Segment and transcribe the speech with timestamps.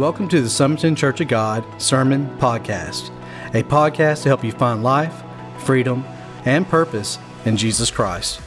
[0.00, 3.10] Welcome to the Summerton Church of God Sermon Podcast,
[3.54, 5.12] a podcast to help you find life,
[5.58, 6.06] freedom,
[6.46, 8.40] and purpose in Jesus Christ.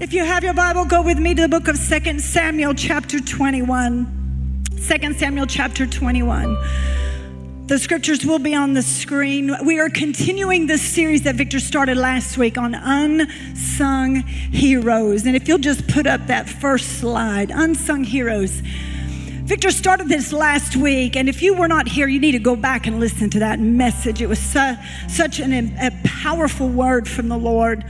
[0.00, 3.20] If you have your Bible, go with me to the book of 2 Samuel, chapter
[3.20, 4.64] 21.
[4.72, 6.56] 2 Samuel, chapter 21.
[7.70, 9.54] The scriptures will be on the screen.
[9.64, 15.24] We are continuing this series that Victor started last week on unsung heroes.
[15.24, 18.60] And if you'll just put up that first slide, unsung heroes.
[19.44, 22.56] Victor started this last week, and if you were not here, you need to go
[22.56, 24.20] back and listen to that message.
[24.20, 24.76] It was su-
[25.08, 27.84] such an, a powerful word from the Lord.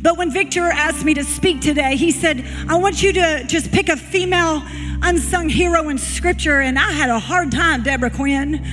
[0.00, 3.72] But when Victor asked me to speak today, he said, I want you to just
[3.72, 4.62] pick a female
[5.02, 6.60] unsung hero in scripture.
[6.60, 8.64] And I had a hard time, Deborah Quinn,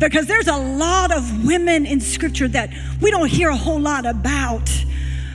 [0.00, 2.72] because there's a lot of women in scripture that
[3.02, 4.68] we don't hear a whole lot about.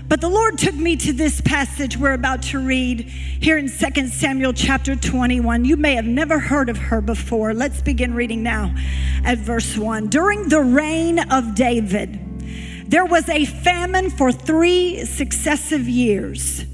[0.08, 4.07] But the Lord took me to this passage we're about to read here in 2
[4.07, 5.66] Samuel chapter 21.
[5.66, 7.54] You may have never heard of her before.
[7.54, 8.76] Let's begin reading now
[9.24, 10.07] at verse 1.
[10.07, 16.66] During the reign of David, there was a famine for three successive years.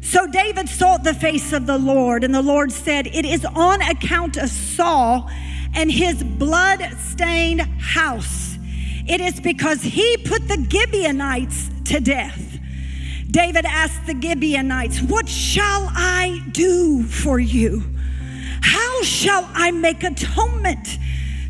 [0.00, 3.82] So David sought the face of the Lord, and the Lord said, It is on
[3.82, 5.28] account of Saul
[5.74, 8.58] and his blood stained house.
[9.06, 12.58] It is because he put the Gibeonites to death.
[13.30, 17.82] David asked the Gibeonites, What shall I do for you?
[18.62, 20.98] How shall I make atonement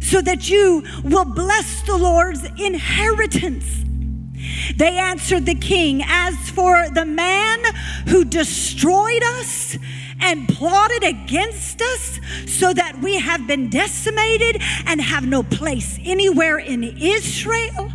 [0.00, 3.84] so that you will bless the Lord's inheritance?
[4.76, 7.58] They answered the king, As for the man
[8.08, 9.76] who destroyed us
[10.20, 16.58] and plotted against us so that we have been decimated and have no place anywhere
[16.58, 17.92] in Israel,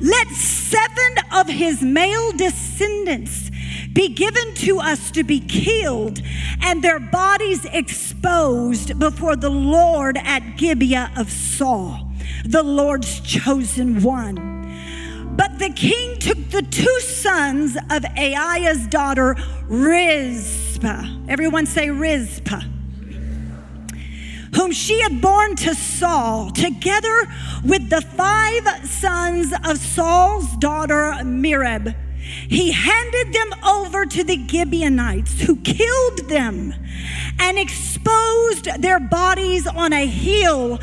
[0.00, 3.50] let seven of his male descendants
[3.92, 6.20] be given to us to be killed
[6.62, 12.08] and their bodies exposed before the Lord at Gibeah of Saul,
[12.44, 14.52] the Lord's chosen one.
[15.36, 19.36] But the king took the two sons of Aiah's daughter,
[20.82, 21.06] Rizpah.
[21.28, 22.62] Everyone say Rizpah.
[24.56, 27.28] Whom she had borne to Saul, together
[27.64, 31.94] with the five sons of Saul's daughter, Merab.
[32.48, 36.74] He handed them over to the Gibeonites, who killed them
[37.38, 40.80] and exposed their bodies on a hill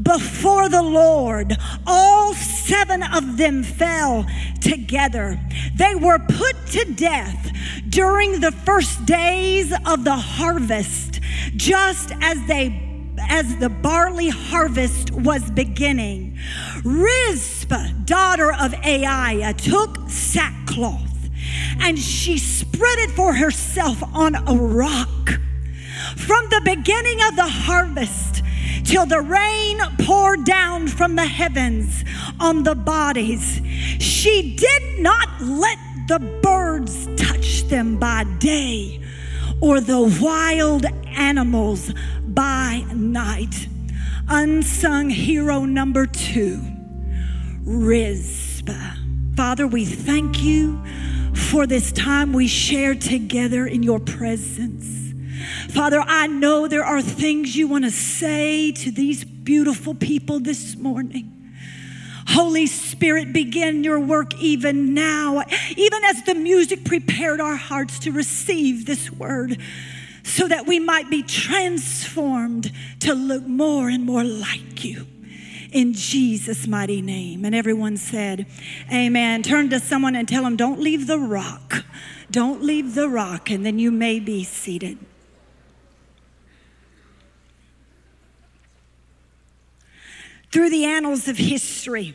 [0.00, 1.56] before the Lord.
[1.86, 4.26] All seven of them fell
[4.60, 5.40] together.
[5.74, 7.52] They were put to death
[7.88, 11.20] during the first days of the harvest,
[11.56, 12.88] just as they
[13.28, 16.38] as the barley harvest was beginning.
[16.84, 21.12] Rizpah, daughter of Aiah, took sackcloth
[21.80, 25.40] and she spread it for herself on a rock.
[26.16, 28.42] From the beginning of the harvest
[28.84, 32.04] till the rain poured down from the heavens
[32.40, 33.60] on the bodies.
[33.98, 35.78] She did not let
[36.08, 39.00] the birds touch them by day
[39.60, 41.92] or the wild animals
[42.26, 43.68] by night.
[44.28, 46.60] Unsung hero number two,
[47.64, 48.96] Rizpah.
[49.36, 50.82] Father, we thank you
[51.34, 55.01] for this time we share together in your presence.
[55.72, 60.76] Father, I know there are things you want to say to these beautiful people this
[60.76, 61.32] morning.
[62.28, 65.42] Holy Spirit, begin your work even now,
[65.74, 69.56] even as the music prepared our hearts to receive this word,
[70.22, 75.06] so that we might be transformed to look more and more like you.
[75.72, 77.46] In Jesus' mighty name.
[77.46, 78.44] And everyone said,
[78.92, 79.42] Amen.
[79.42, 81.86] Turn to someone and tell them, Don't leave the rock.
[82.30, 84.98] Don't leave the rock, and then you may be seated.
[90.52, 92.14] Through the annals of history,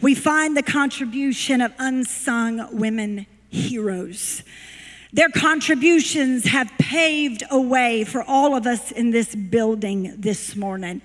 [0.00, 4.42] we find the contribution of unsung women heroes.
[5.12, 11.02] Their contributions have paved a way for all of us in this building this morning.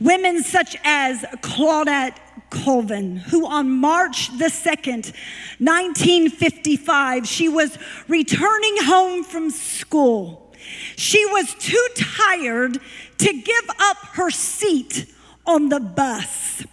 [0.00, 2.16] Women such as Claudette
[2.50, 5.12] Colvin, who on March the 2nd,
[5.60, 7.78] 1955, she was
[8.08, 10.52] returning home from school.
[10.96, 12.78] She was too tired
[13.18, 15.06] to give up her seat
[15.48, 16.64] on the bus.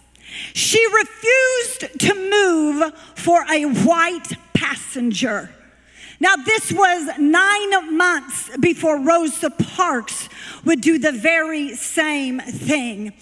[0.52, 5.50] She refused to move for a white passenger.
[6.20, 10.28] Now, this was nine months before Rosa Parks
[10.64, 13.12] would do the very same thing.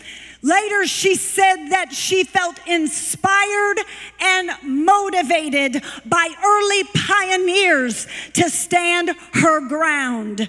[0.44, 3.79] Later, she said that she felt inspired
[4.20, 10.46] and motivated by early pioneers to stand her ground.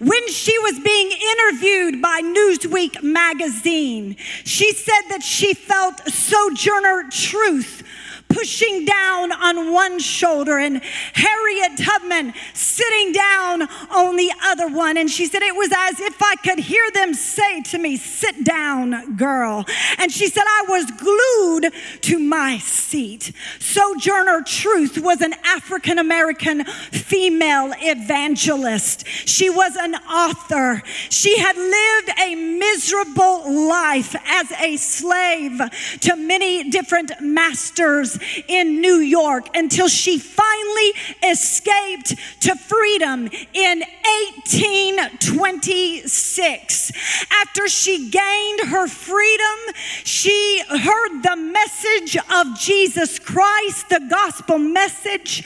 [0.00, 7.84] When she was being interviewed by Newsweek magazine, she said that she felt Sojourner Truth
[8.28, 10.82] pushing down on one shoulder and
[11.14, 14.96] Harriet Tubman sitting down on the other one.
[14.96, 18.44] And she said, It was as if I could hear them say to me, Sit
[18.44, 19.64] down, girl.
[19.98, 23.32] And she said, I was glued to my seat.
[23.58, 29.06] Sojourner Truth was an African American female evangelist.
[29.06, 30.82] She was an author.
[31.10, 35.60] She had lived a miserable life as a slave
[36.00, 38.15] to many different masters
[38.48, 40.92] in New York until she finally
[41.22, 43.84] escaped to freedom in
[44.38, 46.92] 1826.
[47.42, 49.74] After she gained her freedom,
[50.04, 55.42] she heard the message of Jesus Christ, the gospel message,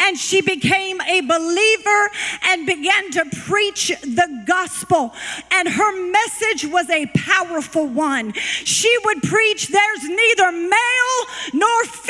[0.00, 2.10] and she became a believer
[2.44, 5.14] and began to preach the gospel.
[5.50, 8.32] And her message was a powerful one.
[8.32, 11.20] She would preach, There's neither male
[11.52, 12.07] nor female,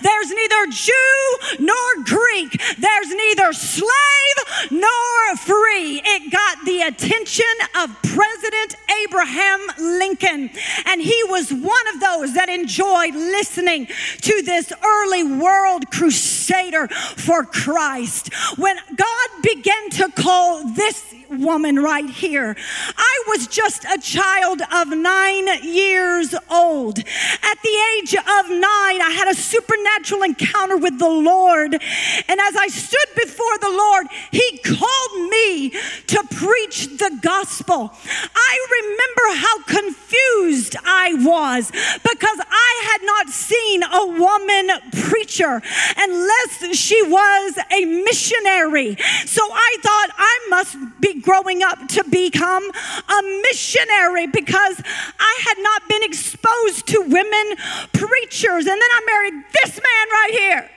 [0.00, 6.00] there's neither Jew nor Greek, there's neither slave nor free.
[6.04, 7.44] It got the attention
[7.80, 10.50] of President Abraham Lincoln,
[10.86, 17.44] and he was one of those that enjoyed listening to this early world crusader for
[17.44, 18.32] Christ.
[18.56, 22.56] When God began to call this woman right here.
[23.28, 26.98] Was just a child of nine years old.
[26.98, 31.74] At the age of nine, I had a supernatural encounter with the Lord.
[31.74, 35.70] And as I stood before the Lord, He called me
[36.06, 37.92] to preach the gospel.
[38.34, 44.70] I remember how confused I was because I had not seen a woman
[45.08, 45.62] preacher
[45.96, 48.96] unless she was a missionary.
[49.26, 54.80] So I thought I must be growing up to become a missionary because
[55.18, 57.56] I had not been exposed to women
[57.92, 58.66] preachers.
[58.66, 60.70] And then I married this man right here.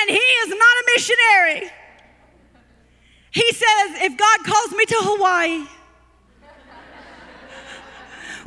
[0.00, 1.70] And he is not a missionary.
[3.30, 5.66] He says, if God calls me to Hawaii,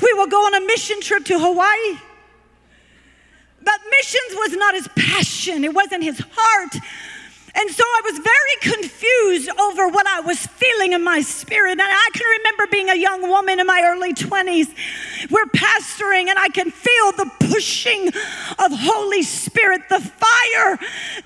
[0.01, 1.99] we will go on a mission trip to Hawaii.
[3.63, 6.75] But missions was not his passion, it wasn't his heart.
[7.53, 11.71] And so I was very confused over what I was feeling in my spirit.
[11.71, 14.74] And I can remember being a young woman in my early 20s.
[15.30, 20.80] We're pastoring, and I can feel the pushing of Holy Spirit, the fire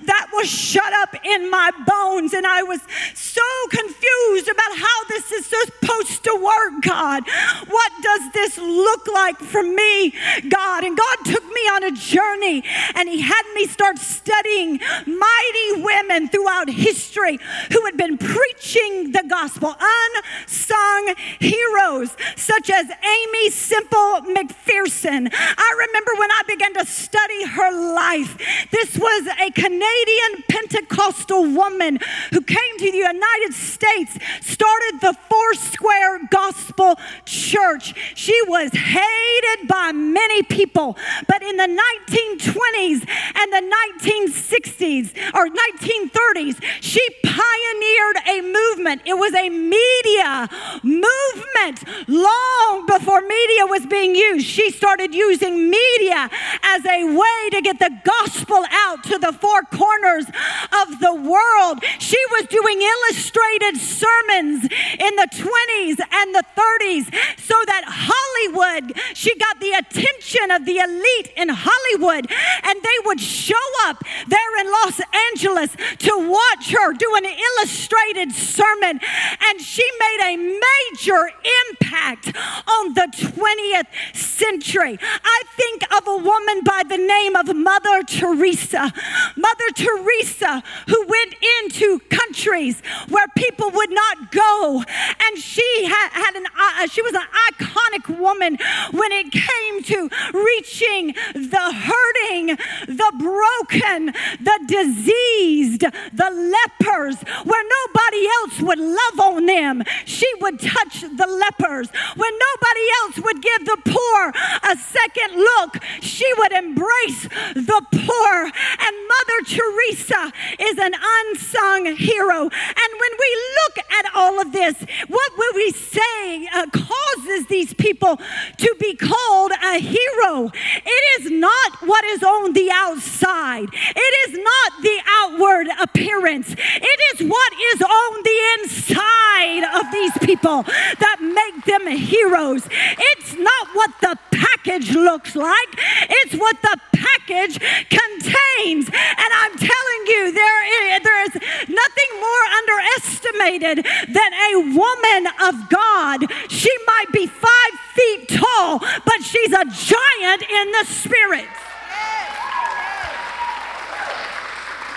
[0.04, 2.32] that was shut up in my bones.
[2.34, 2.80] And I was
[3.14, 7.22] so confused about how this is supposed to work, God.
[7.68, 10.12] What does this look like for me,
[10.48, 10.84] God?
[10.84, 12.64] And God took me on a journey,
[12.94, 17.38] and He had me start studying mighty women women throughout history
[17.72, 25.28] who had been preaching the gospel, unsung heroes such as Aimee Semple McPherson.
[25.32, 28.38] I remember when I began to study her life.
[28.70, 31.98] This was a Canadian Pentecostal woman
[32.30, 37.94] who came to the United States, started the Four Square Gospel Church.
[38.14, 40.96] She was hated by many people,
[41.28, 43.06] but in the 1920s
[43.36, 49.02] and the 1960s or 19 1930s, she pioneered a movement.
[49.04, 50.48] It was a media
[50.82, 54.46] movement long before media was being used.
[54.46, 56.30] She started using media
[56.62, 60.26] as a way to get the gospel out to the four corners
[60.72, 61.82] of the world.
[61.98, 69.36] She was doing illustrated sermons in the 20s and the 30s so that Hollywood, she
[69.38, 72.30] got the attention of the elite in Hollywood,
[72.62, 78.32] and they would show up there in Los Angeles to watch her do an illustrated
[78.32, 79.00] sermon,
[79.48, 81.30] and she made a major
[81.70, 82.36] impact
[82.68, 84.98] on the 20th century.
[85.02, 88.92] I think of a woman by the name of Mother Teresa.
[89.36, 94.82] Mother Teresa, who went into countries where people would not go,
[95.26, 98.58] and she had, had an uh, she was an iconic woman
[98.92, 104.06] when it came to reaching the hurting, the broken,
[104.40, 109.82] the diseased, the lepers where nobody else would love on them.
[110.04, 115.82] She would touch the lepers when nobody else would give the poor a second look,
[116.00, 117.22] she would embrace
[117.54, 118.34] the poor.
[118.44, 122.42] And Mother Teresa is an unsung hero.
[122.42, 124.74] And when we look at all of this,
[125.08, 128.18] what will we say uh, causes these people
[128.58, 130.50] to be called hero?
[130.84, 137.00] It is not what is on the outside, it is not the outward appearance, it
[137.14, 142.66] is what is on the inside of these people that make them heroes.
[142.70, 148.86] It's not what the package looks like, it's what the package contains.
[148.88, 151.34] And I'm telling you, there is, there is
[151.68, 156.30] nothing more underestimated than a woman of God.
[156.48, 161.48] She might be five feet tall, but she's a giant in the spirit.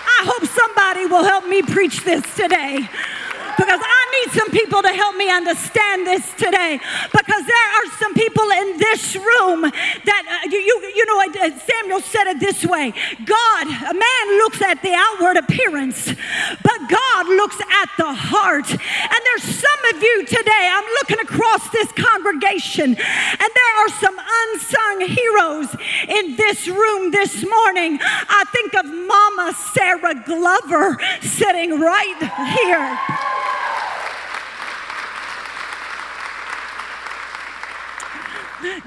[0.06, 2.88] I hope somebody will help me preach this today
[3.56, 6.80] because I need some people to help me understand this today.
[7.12, 11.50] Because there are some people in this room that, uh, you, you, you know, uh,
[11.58, 12.92] Samuel said it this way
[13.24, 16.06] God, a man looks at the outward appearance,
[16.62, 18.70] but God looks at the heart.
[18.70, 24.16] And there's some of you today, I'm looking across this congregation, and there are some
[24.18, 25.76] unsung heroes
[26.08, 27.98] in this room this morning.
[28.00, 32.18] I think of Mama Sarah Glover sitting right
[32.60, 33.39] here.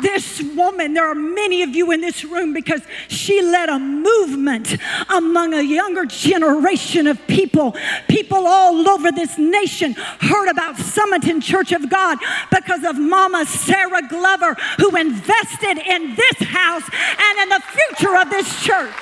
[0.01, 4.77] This woman, there are many of you in this room because she led a movement
[5.09, 7.75] among a younger generation of people.
[8.07, 12.17] People all over this nation heard about Summerton Church of God
[12.51, 18.29] because of Mama Sarah Glover, who invested in this house and in the future of
[18.29, 18.93] this church.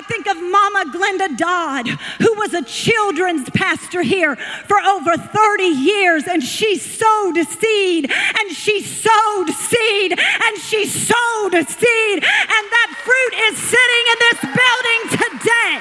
[0.00, 1.86] I think of Mama Glenda Dodd,
[2.24, 8.56] who was a children's pastor here for over 30 years, and she sowed seed, and
[8.56, 14.40] she sowed seed, and she sowed a seed, and that fruit is sitting in this
[14.56, 15.76] building today.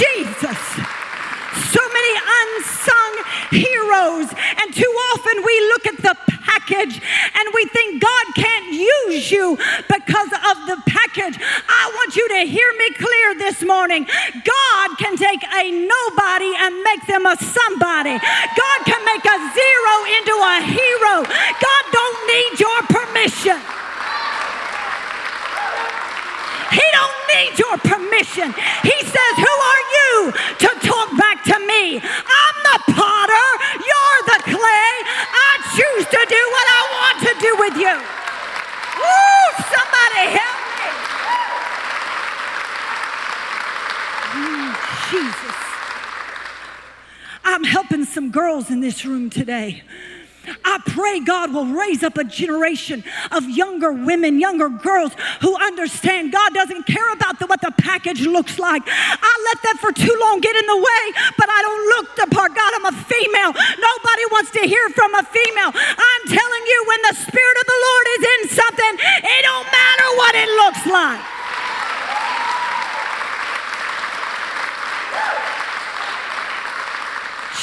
[0.00, 0.60] Jesus.
[1.68, 3.12] So many unsung
[3.60, 6.23] heroes, and too often we look at the
[6.64, 7.00] package
[7.34, 9.56] and we think God can't use you
[9.88, 11.38] because of the package.
[11.68, 14.04] I want you to hear me clear this morning.
[14.04, 18.16] God can take a nobody and make them a somebody.
[18.18, 21.14] God can make a zero into a hero.
[21.24, 23.60] God don't need your permission.
[26.72, 28.52] He don't need your permission.
[28.82, 32.00] He says, "Who are you to talk back to me?
[32.02, 32.43] I'm
[32.74, 33.48] the potter,
[33.88, 34.90] you're the clay.
[35.46, 37.94] I choose to do what I want to do with you."
[39.00, 40.90] Woo, somebody help me.
[45.10, 45.58] Jesus.
[47.44, 49.82] I'm helping some girls in this room today
[50.64, 56.32] I pray God will raise up a generation of younger women, younger girls who understand
[56.32, 58.82] God doesn't care about the, what the package looks like.
[58.86, 61.02] I let that for too long get in the way,
[61.38, 62.54] but I don't look the part.
[62.54, 63.52] God, I'm a female.
[63.54, 65.72] Nobody wants to hear from a female.
[65.74, 70.08] I'm telling you, when the Spirit of the Lord is in something, it don't matter
[70.16, 71.22] what it looks like.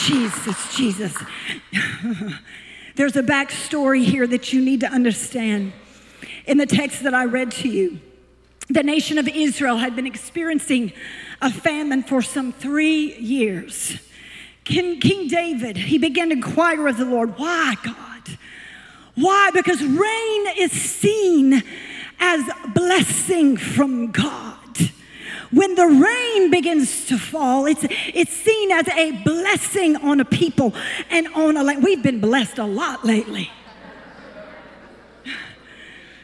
[0.01, 1.13] Jesus, Jesus.
[2.95, 5.73] There's a backstory here that you need to understand.
[6.45, 7.99] In the text that I read to you,
[8.69, 10.93] the nation of Israel had been experiencing
[11.41, 13.97] a famine for some three years.
[14.63, 18.37] King, King David, he began to inquire of the Lord, why, God?
[19.15, 19.51] Why?
[19.53, 21.63] Because rain is seen
[22.19, 24.60] as blessing from God.
[25.51, 30.73] When the rain begins to fall, it's, it's seen as a blessing on a people
[31.09, 31.83] and on a land.
[31.83, 33.49] We've been blessed a lot lately.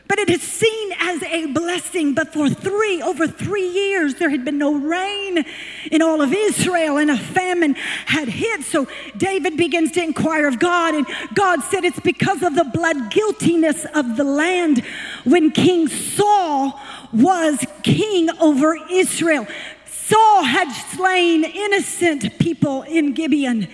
[0.08, 2.14] But it is seen as a blessing.
[2.14, 5.46] But for three, over three years, there had been no rain
[5.92, 8.64] in all of Israel, and a famine had hit.
[8.64, 8.88] So
[9.18, 13.86] David begins to inquire of God, and God said it's because of the blood guiltiness
[13.94, 14.84] of the land
[15.24, 16.80] when King Saul
[17.14, 19.48] was king over Israel.
[19.86, 23.68] Saul had slain innocent people in Gibeon,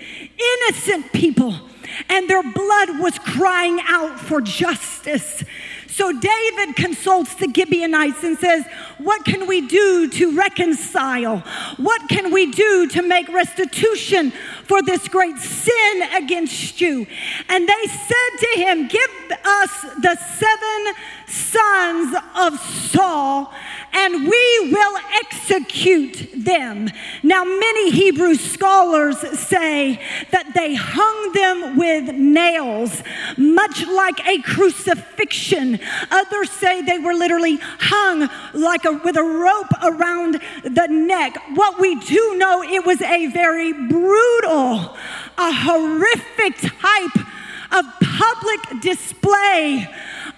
[0.70, 1.56] innocent people,
[2.10, 5.44] and their blood was crying out for justice.
[5.94, 8.66] So David consults the Gibeonites and says,
[9.03, 11.39] What can we do to reconcile?
[11.75, 14.31] What can we do to make restitution
[14.63, 17.05] for this great sin against you?
[17.50, 20.95] And they said to him, Give us the seven
[21.27, 23.51] sons of Saul,
[23.91, 26.89] and we will execute them.
[27.24, 30.00] Now, many Hebrew scholars say
[30.31, 33.03] that they hung them with nails,
[33.38, 35.79] much like a crucifixion.
[36.12, 41.38] Others say they were literally hung like with a rope around the neck.
[41.56, 44.96] What we do know, it was a very brutal,
[45.38, 47.28] a horrific type
[47.72, 49.88] of public display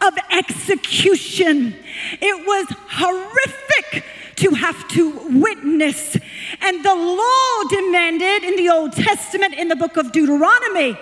[0.02, 1.76] of execution.
[2.22, 4.06] It was horrific
[4.38, 6.18] to have to witness.
[6.62, 10.98] And the law demanded in the Old Testament, in the book of Deuteronomy,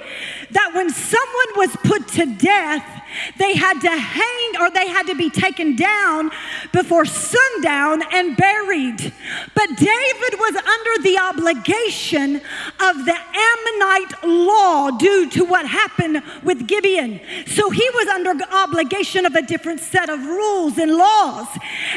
[0.51, 3.02] that when someone was put to death,
[3.37, 6.31] they had to hang or they had to be taken down
[6.71, 9.13] before sundown and buried.
[9.55, 12.35] But David was under the obligation
[12.79, 17.19] of the Ammonite law due to what happened with Gibeon.
[17.47, 21.47] So he was under obligation of a different set of rules and laws.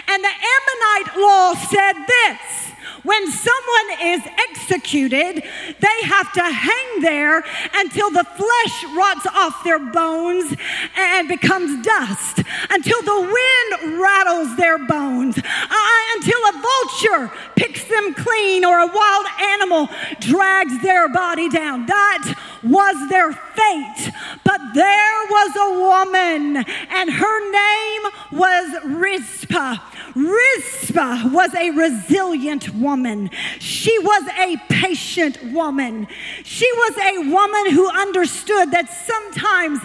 [0.08, 2.72] And the Ammonite law said this
[3.06, 5.42] when someone is executed,
[5.80, 7.44] they have to hang there
[7.74, 10.54] until the flesh rots off their bones
[10.96, 18.12] and becomes dust, until the wind rattles their bones, uh, until a vulture picks them
[18.14, 21.86] clean or a wild animal drags their body down.
[21.86, 22.34] That
[22.64, 24.12] was their fate.
[24.44, 26.56] But there was a woman,
[26.90, 29.76] and her name was Rizpah.
[30.16, 33.30] Rizpah was a resilient woman.
[33.58, 36.08] She was a patient woman.
[36.42, 39.80] She was a woman who understood that sometimes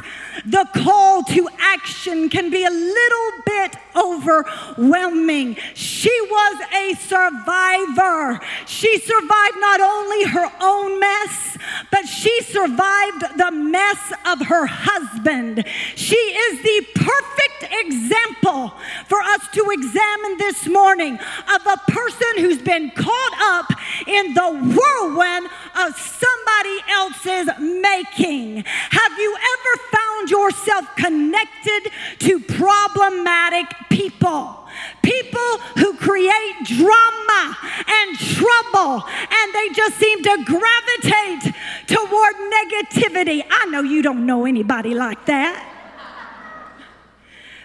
[0.45, 5.57] the call to action can be a little bit overwhelming.
[5.73, 8.39] She was a survivor.
[8.65, 11.57] She survived not only her own mess,
[11.91, 15.63] but she survived the mess of her husband.
[15.95, 18.73] She is the perfect example
[19.07, 21.19] for us to examine this morning
[21.53, 23.71] of a person who's been caught up
[24.07, 25.47] in the whirlwind
[25.77, 28.63] of somebody else's making.
[28.65, 34.67] Have you ever found yourself connected to problematic people?
[35.01, 41.53] People who create drama and trouble, and they just seem to gravitate
[41.87, 43.43] toward negativity.
[43.49, 45.67] I know you don't know anybody like that,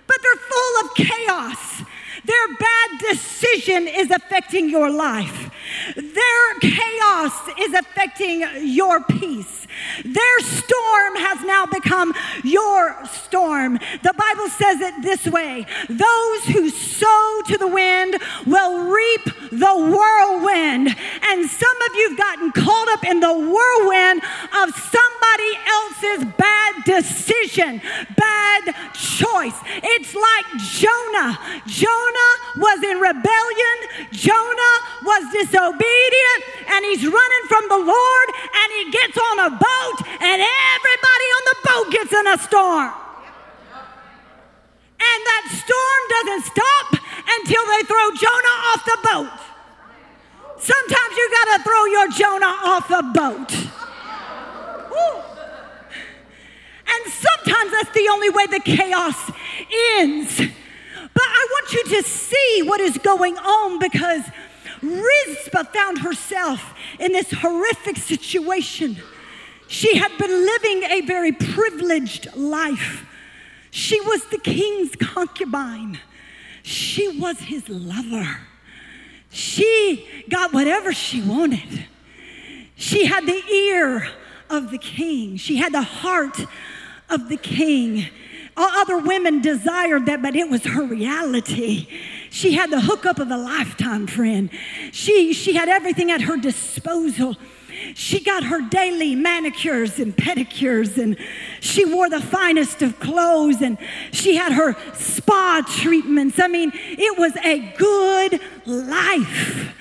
[0.06, 1.82] but they're full of chaos.
[2.26, 5.50] Their bad decision is affecting your life.
[5.94, 9.66] Their chaos is affecting your peace.
[10.04, 13.78] Their storm has now become your storm.
[14.02, 19.74] The Bible says it this way those who sow to the wind will reap the
[19.74, 20.94] whirlwind.
[21.22, 24.22] And some of you have gotten caught up in the whirlwind
[24.62, 27.80] of somebody else's bad decision,
[28.16, 29.58] bad choice.
[29.82, 31.38] It's like Jonah.
[31.66, 32.15] Jonah
[32.56, 33.76] was in rebellion,
[34.12, 39.98] Jonah was disobedient, and he's running from the Lord, and he gets on a boat,
[40.20, 42.92] and everybody on the boat gets in a storm.
[44.96, 46.86] And that storm doesn't stop
[47.28, 49.38] until they throw Jonah off the boat.
[50.58, 53.52] Sometimes you got to throw your Jonah off the boat.
[56.88, 59.30] And sometimes that's the only way the chaos
[59.98, 60.40] ends.
[61.16, 64.22] But I want you to see what is going on because
[64.82, 68.98] Rizpah found herself in this horrific situation.
[69.66, 73.06] She had been living a very privileged life.
[73.70, 76.00] She was the king's concubine,
[76.62, 78.40] she was his lover.
[79.30, 81.86] She got whatever she wanted.
[82.74, 84.06] She had the ear
[84.50, 86.38] of the king, she had the heart
[87.08, 88.06] of the king.
[88.56, 91.86] Other women desired that, but it was her reality.
[92.30, 94.50] She had the hookup of a lifetime, friend.
[94.92, 97.36] She, she had everything at her disposal.
[97.94, 101.16] She got her daily manicures and pedicures, and
[101.60, 103.76] she wore the finest of clothes, and
[104.12, 106.38] she had her spa treatments.
[106.38, 109.74] I mean, it was a good life.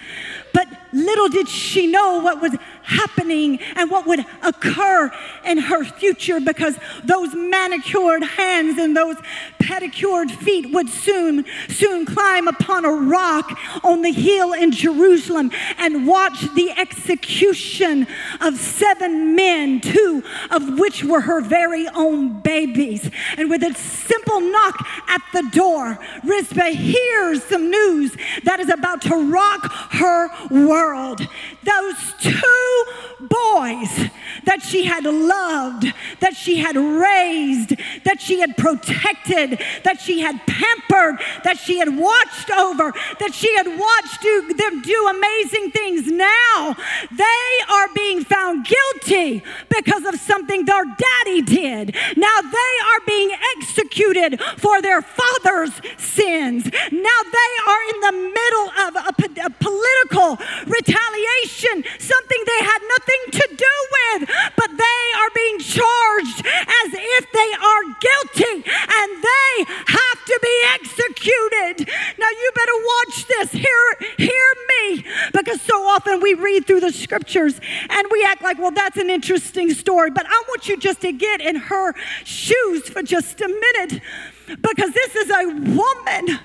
[0.54, 5.12] But little did she know what was happening and what would occur
[5.44, 9.18] in her future because those manicured hands and those
[9.60, 16.08] pedicured feet would soon, soon climb upon a rock on the hill in Jerusalem and
[16.08, 18.08] watch the execution
[18.42, 23.10] of seven men, two of which were her very own babies.
[23.38, 29.02] And with a simple knock at the door, Rizpah hears some news that is about
[29.04, 31.28] to rock her world world.
[31.66, 32.86] Those two
[33.22, 34.10] boys
[34.46, 40.40] that she had loved, that she had raised, that she had protected, that she had
[40.46, 46.08] pampered, that she had watched over, that she had watched do, them do amazing things.
[46.08, 46.76] Now
[47.12, 51.96] they are being found guilty because of something their daddy did.
[52.16, 56.66] Now they are being executed for their father's sins.
[56.92, 63.22] Now they are in the middle of a, a political retaliation, something they had nothing
[63.32, 69.66] to do with, but they are being charged as if they are guilty and they
[69.88, 71.90] have to be executed.
[72.18, 73.52] Now you better watch this.
[73.52, 74.48] Hear, hear
[74.80, 78.98] me, because so often we read through the scriptures and we act like, well, that's
[78.98, 80.12] an interesting story.
[80.12, 84.02] But I want you just to get in her shoes for just a minute,
[84.48, 86.40] because this is a woman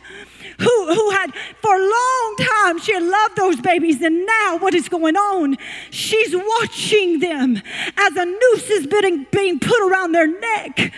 [0.61, 4.01] who, who had for a long time, she loved those babies.
[4.03, 5.57] And now what is going on?
[5.91, 7.61] She's watching them
[7.97, 10.93] as a noose is being, being put around their neck.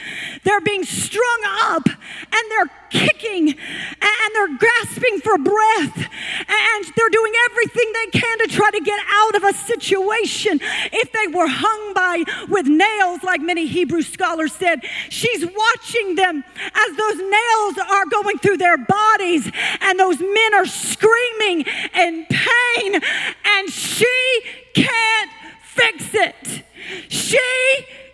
[0.45, 7.33] They're being strung up and they're kicking and they're grasping for breath and they're doing
[7.51, 10.61] everything they can to try to get out of a situation.
[10.93, 16.45] If they were hung by with nails, like many Hebrew scholars said, she's watching them
[16.75, 19.51] as those nails are going through their bodies
[19.81, 21.65] and those men are screaming
[21.97, 23.01] in pain
[23.45, 24.43] and she
[24.75, 25.31] can't
[25.63, 26.65] fix it.
[27.09, 27.39] She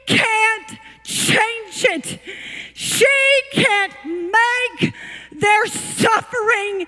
[0.06, 2.20] can't change it.
[2.80, 3.06] She
[3.50, 4.94] can't make
[5.40, 6.86] their suffering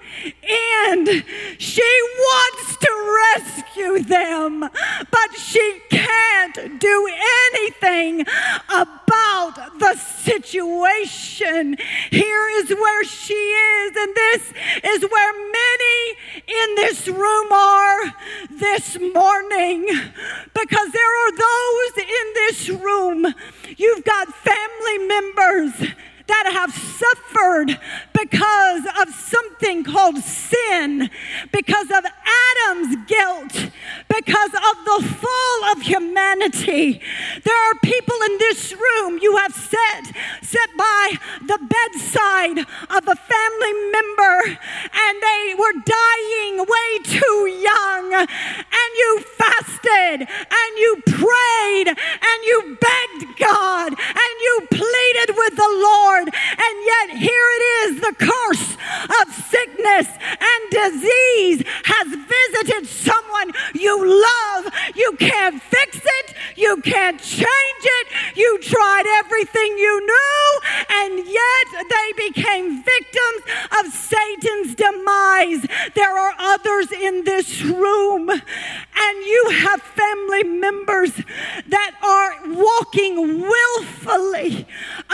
[0.89, 1.25] end.
[1.59, 2.91] She wants to
[3.37, 7.09] rescue them, but she can't do
[7.53, 8.23] anything
[8.69, 11.77] about the situation.
[12.11, 14.53] Here is where she is, and this
[14.85, 18.15] is where many in this room are
[18.51, 19.87] this morning
[20.55, 23.35] because there are those in this room.
[23.77, 25.95] You've got family members
[26.31, 27.79] that have suffered
[28.15, 31.11] because of something called sin,
[31.53, 33.71] because of Adam's guilt,
[34.07, 37.01] because of the fall of humanity.
[37.43, 40.05] There are people in this room you have sat,
[40.43, 44.59] sat by the bedside of a family member
[44.95, 52.79] and they were dying way too young, and you fasted and you prayed and you
[52.81, 56.35] begged God and you pleaded with the Lord Lord.
[56.35, 58.77] And yet here it is the curse
[59.21, 60.09] of sickness
[60.41, 64.73] and disease has visited someone you love.
[64.95, 67.47] You can't fix it, you can't change
[67.83, 68.37] it.
[68.37, 73.43] You tried everything you knew, and yet they became victims
[73.79, 75.67] of Satan's demise.
[75.95, 81.13] There are others in this room, and you have family members
[81.69, 84.67] that are walking willfully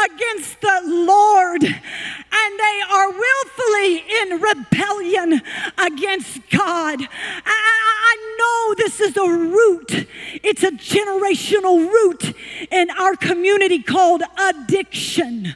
[0.05, 5.43] against the Lord, and they are willfully in rebellion
[5.79, 7.01] against God.
[7.01, 7.77] I,
[8.09, 10.07] I know this is a root,
[10.43, 12.35] it's a generational root
[12.71, 15.55] in our community called addiction.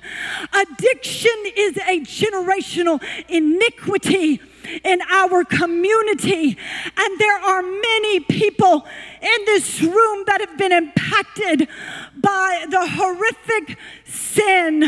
[0.53, 4.41] Addiction is a generational iniquity
[4.85, 6.57] in our community.
[6.97, 8.87] And there are many people
[9.21, 11.69] in this room that have been impacted
[12.17, 14.85] by the horrific sin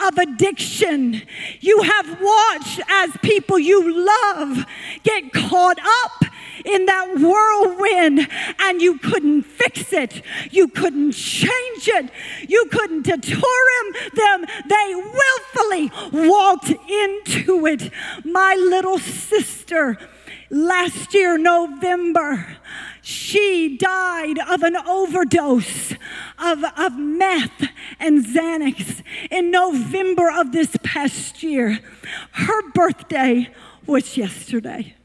[0.00, 1.22] of addiction.
[1.60, 4.64] You have watched as people you love
[5.02, 6.24] get caught up
[6.66, 8.28] in that whirlwind
[8.60, 10.22] and you couldn't fix it.
[10.50, 12.10] You couldn't change it.
[12.48, 13.36] You couldn't deter
[14.14, 14.44] them.
[14.68, 15.90] They willfully
[16.28, 17.90] walked into it.
[18.24, 19.98] My little sister,
[20.50, 22.56] last year, November,
[23.02, 25.92] she died of an overdose
[26.38, 27.68] of, of meth
[28.00, 31.78] and Xanax in November of this past year.
[32.32, 33.48] Her birthday
[33.86, 34.96] was yesterday.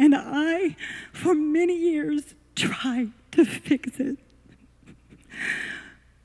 [0.00, 0.76] And I,
[1.12, 4.16] for many years, tried to fix it.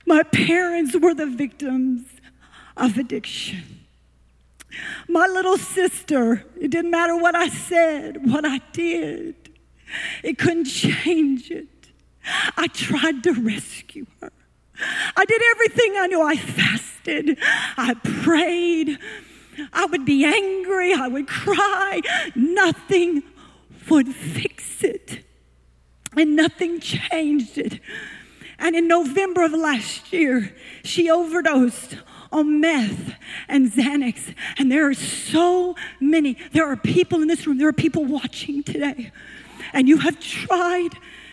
[0.05, 2.07] My parents were the victims
[2.77, 3.81] of addiction.
[5.09, 9.35] My little sister, it didn't matter what I said, what I did,
[10.23, 11.67] it couldn't change it.
[12.55, 14.31] I tried to rescue her.
[15.17, 16.21] I did everything I knew.
[16.21, 17.37] I fasted,
[17.75, 18.99] I prayed,
[19.73, 21.99] I would be angry, I would cry.
[22.35, 23.21] Nothing
[23.89, 25.23] would fix it,
[26.15, 27.79] and nothing changed it.
[28.57, 31.97] And in November of last year, she overdosed
[32.31, 33.13] on meth
[33.47, 34.33] and Xanax.
[34.57, 38.63] And there are so many, there are people in this room, there are people watching
[38.63, 39.11] today.
[39.73, 40.91] And you have tried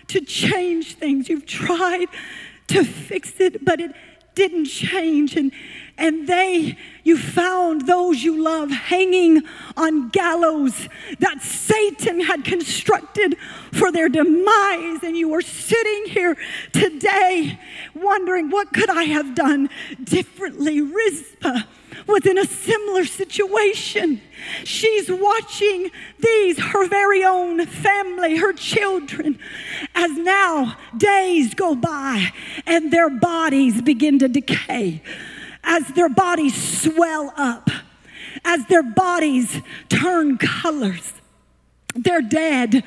[0.08, 2.06] to change things, you've tried
[2.68, 3.94] to fix it, but it
[4.34, 5.36] didn't change.
[5.36, 5.52] And
[5.98, 9.42] and they, you found those you love hanging
[9.76, 13.36] on gallows that Satan had constructed
[13.72, 15.02] for their demise.
[15.02, 16.36] And you were sitting here
[16.72, 17.58] today
[17.94, 19.68] wondering, what could I have done
[20.02, 20.80] differently?
[20.80, 21.64] Rizpah
[22.06, 24.20] was in a similar situation.
[24.64, 29.38] She's watching these, her very own family, her children,
[29.94, 32.32] as now days go by
[32.66, 35.02] and their bodies begin to decay
[35.64, 37.70] as their bodies swell up,
[38.44, 41.12] as their bodies turn colors.
[41.94, 42.84] They're dead,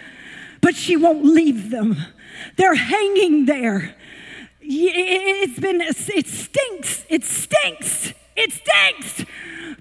[0.62, 1.96] but she won't leave them.
[2.58, 3.96] They're hanging there.
[4.62, 9.26] It's been, it stinks, it stinks, it stinks,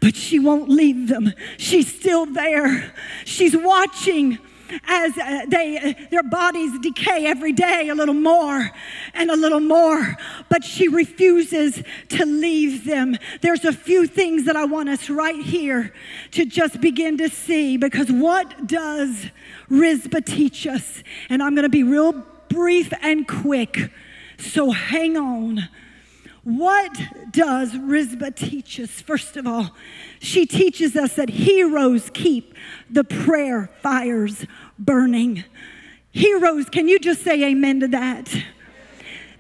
[0.01, 1.33] but she won't leave them.
[1.59, 2.93] She's still there.
[3.25, 4.39] She's watching
[4.87, 8.71] as uh, they, uh, their bodies decay every day a little more
[9.13, 10.17] and a little more,
[10.49, 13.17] but she refuses to leave them.
[13.41, 15.93] There's a few things that I want us right here
[16.33, 19.27] to just begin to see because what does
[19.69, 21.03] Rizpah teach us?
[21.29, 22.13] And I'm going to be real
[22.49, 23.91] brief and quick,
[24.39, 25.69] so hang on.
[26.45, 28.91] What does Rizpah teach us?
[29.01, 29.75] First of all,
[30.21, 32.55] she teaches us that heroes keep
[32.91, 34.47] the prayer fires
[34.79, 35.45] burning.
[36.13, 38.35] Heroes, can you just say amen to that?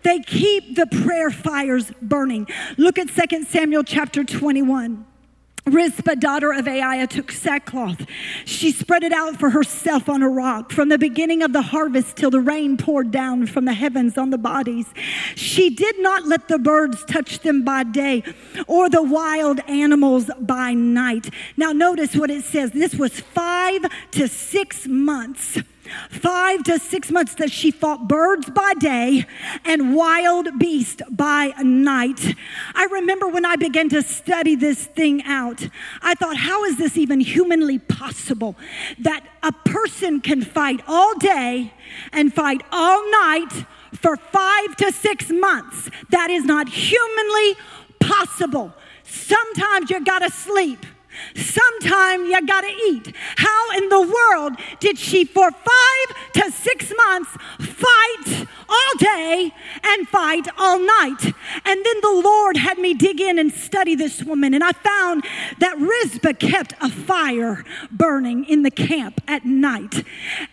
[0.02, 2.46] They keep the prayer fires burning.
[2.78, 5.06] Look at 2 Samuel chapter 21.
[5.66, 8.06] Rizpah, daughter of Aiah, took sackcloth.
[8.44, 12.16] She spread it out for herself on a rock from the beginning of the harvest
[12.16, 14.86] till the rain poured down from the heavens on the bodies.
[15.34, 18.22] She did not let the birds touch them by day
[18.66, 21.30] or the wild animals by night.
[21.56, 22.72] Now, notice what it says.
[22.72, 25.58] This was five to six months
[26.10, 29.26] Five to six months that she fought birds by day
[29.64, 32.34] and wild beasts by night.
[32.74, 35.68] I remember when I began to study this thing out,
[36.02, 38.56] I thought, how is this even humanly possible
[39.00, 41.72] that a person can fight all day
[42.12, 45.90] and fight all night for five to six months?
[46.10, 47.56] That is not humanly
[48.00, 48.72] possible.
[49.02, 50.84] Sometimes you gotta sleep.
[51.34, 53.14] Sometime you gotta eat.
[53.36, 60.08] How in the world did she, for five to six months, fight all day and
[60.08, 61.32] fight all night?
[61.64, 65.24] And then the Lord had me dig in and study this woman, and I found
[65.58, 70.04] that Rizpah kept a fire burning in the camp at night.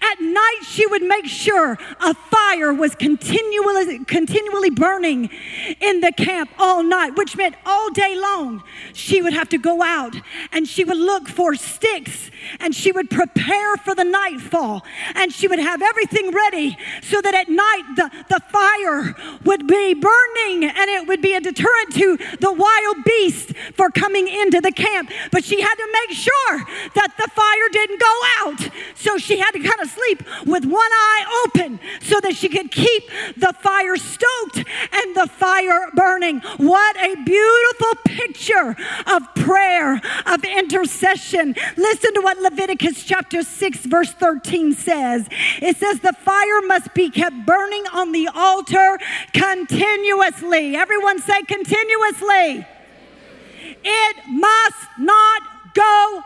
[0.02, 5.30] At night, she would make sure a fire was continually, continually burning
[5.80, 9.82] in the camp all night, which meant all day long she would have to go
[9.82, 10.16] out
[10.52, 14.84] and she would look for sticks and she would prepare for the nightfall
[15.16, 19.94] and she would have everything ready so that at night the, the fire would be
[19.94, 24.72] burning and it would be a deterrent to the wild beast for coming into the
[24.72, 25.12] camp.
[25.32, 26.58] But she had to make sure
[26.96, 28.70] that the fire didn't go out.
[28.96, 32.72] So she had to kind of sleep with one eye open so that she could
[32.72, 36.40] keep the fire stoked and the fire burning.
[36.58, 38.76] What a beautiful picture
[39.08, 41.56] of prayer, of intercession.
[41.78, 45.28] Listen to what Leviticus chapter 6, verse 13 says.
[45.62, 48.98] It says, The fire must be kept burning on the altar
[49.34, 50.76] continuously.
[50.76, 52.66] Everyone say continuously.
[53.84, 55.42] It must not
[55.74, 56.24] go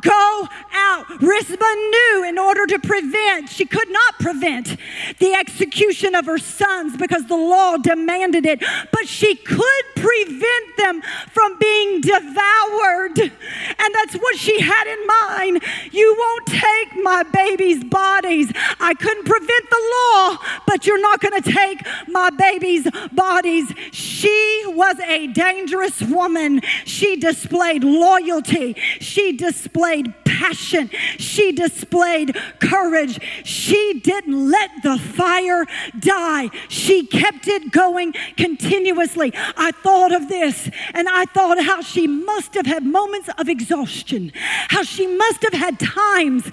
[0.00, 1.06] go out.
[1.20, 4.76] Rizpah knew in order to prevent, she could not prevent
[5.18, 8.62] the execution of her sons because the law demanded it,
[8.92, 13.18] but she could prevent them from being devoured.
[13.18, 15.62] And that's what she had in mind.
[15.92, 18.52] You won't take my baby's bodies.
[18.80, 23.72] I couldn't prevent the law, but you're not going to take my baby's bodies.
[23.92, 26.60] She was a dangerous woman.
[26.84, 28.74] She displayed loyalty.
[29.00, 29.65] She displayed
[30.24, 30.90] passion.
[31.18, 33.18] She displayed courage.
[33.44, 35.66] She didn't let the fire
[35.98, 36.50] die.
[36.68, 39.32] She kept it going continuously.
[39.56, 44.32] I thought of this and I thought how she must have had moments of exhaustion,
[44.68, 46.50] how she must have had times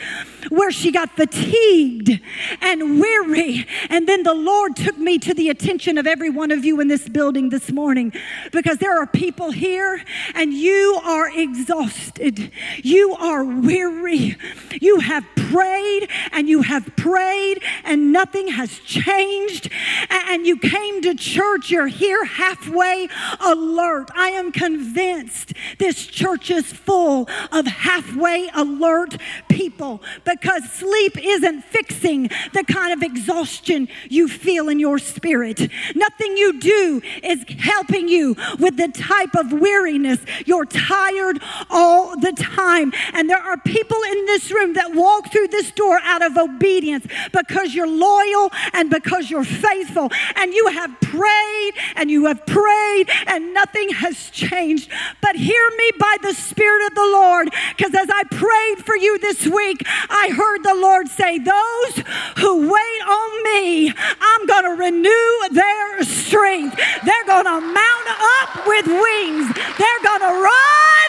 [0.50, 2.20] where she got fatigued
[2.62, 3.66] and weary.
[3.90, 6.88] And then the Lord took me to the attention of every one of you in
[6.88, 8.14] this building this morning
[8.52, 10.04] because there are people here
[10.36, 12.52] and you are exhausted.
[12.82, 14.38] You are weary.
[14.80, 19.70] You have prayed and you have prayed and nothing has changed.
[20.10, 23.08] And you came to church, you're here halfway
[23.40, 24.10] alert.
[24.16, 29.18] I am convinced this church is full of halfway alert
[29.50, 35.70] people because sleep isn't fixing the kind of exhaustion you feel in your spirit.
[35.96, 40.20] Nothing you do is helping you with the type of weariness.
[40.46, 42.93] You're tired all the time.
[43.14, 47.06] And there are people in this room that walk through this door out of obedience
[47.32, 50.10] because you're loyal and because you're faithful.
[50.36, 54.90] And you have prayed and you have prayed and nothing has changed.
[55.22, 59.18] But hear me by the Spirit of the Lord because as I prayed for you
[59.20, 62.04] this week, I heard the Lord say, Those
[62.38, 66.78] who wait on me, I'm going to renew their strength.
[67.06, 68.08] They're going to mount
[68.42, 69.48] up with wings.
[69.78, 71.03] They're going to run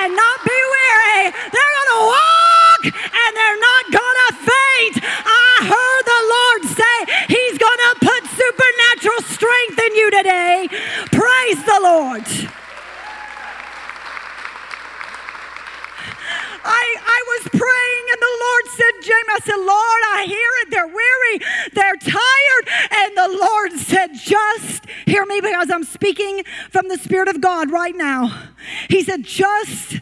[0.00, 1.24] and not be weary.
[1.52, 4.96] They're going to walk and they're not going to faint.
[5.04, 6.96] I heard the Lord say
[7.28, 10.68] He's going to put supernatural strength in you today.
[11.12, 12.59] Praise the Lord.
[16.64, 20.70] I, I was praying and the Lord said, Jamie, I said, Lord, I hear it.
[20.70, 21.40] They're weary.
[21.72, 22.64] They're tired.
[22.90, 27.70] And the Lord said, just hear me because I'm speaking from the Spirit of God
[27.70, 28.48] right now.
[28.88, 30.00] He said, just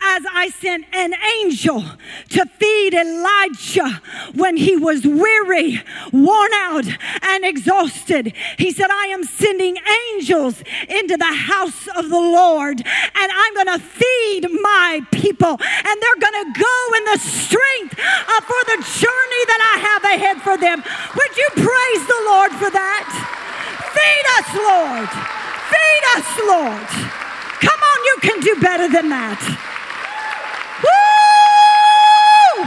[0.00, 1.84] as I sent an angel
[2.30, 4.00] to feed Elijah
[4.34, 6.86] when he was weary, worn out,
[7.22, 8.32] and exhausted.
[8.58, 9.76] He said, I am sending
[10.12, 15.94] angels into the house of the Lord, and I'm going to feed my people, and
[16.02, 20.42] they're going to go in the strength uh, for the journey that I have ahead
[20.42, 20.82] for them.
[21.16, 23.06] Would you praise the Lord for that?
[23.94, 25.10] Feed us, Lord.
[25.70, 27.29] Feed us, Lord.
[27.60, 29.40] Come on, you can do better than that.
[30.80, 32.64] Woo!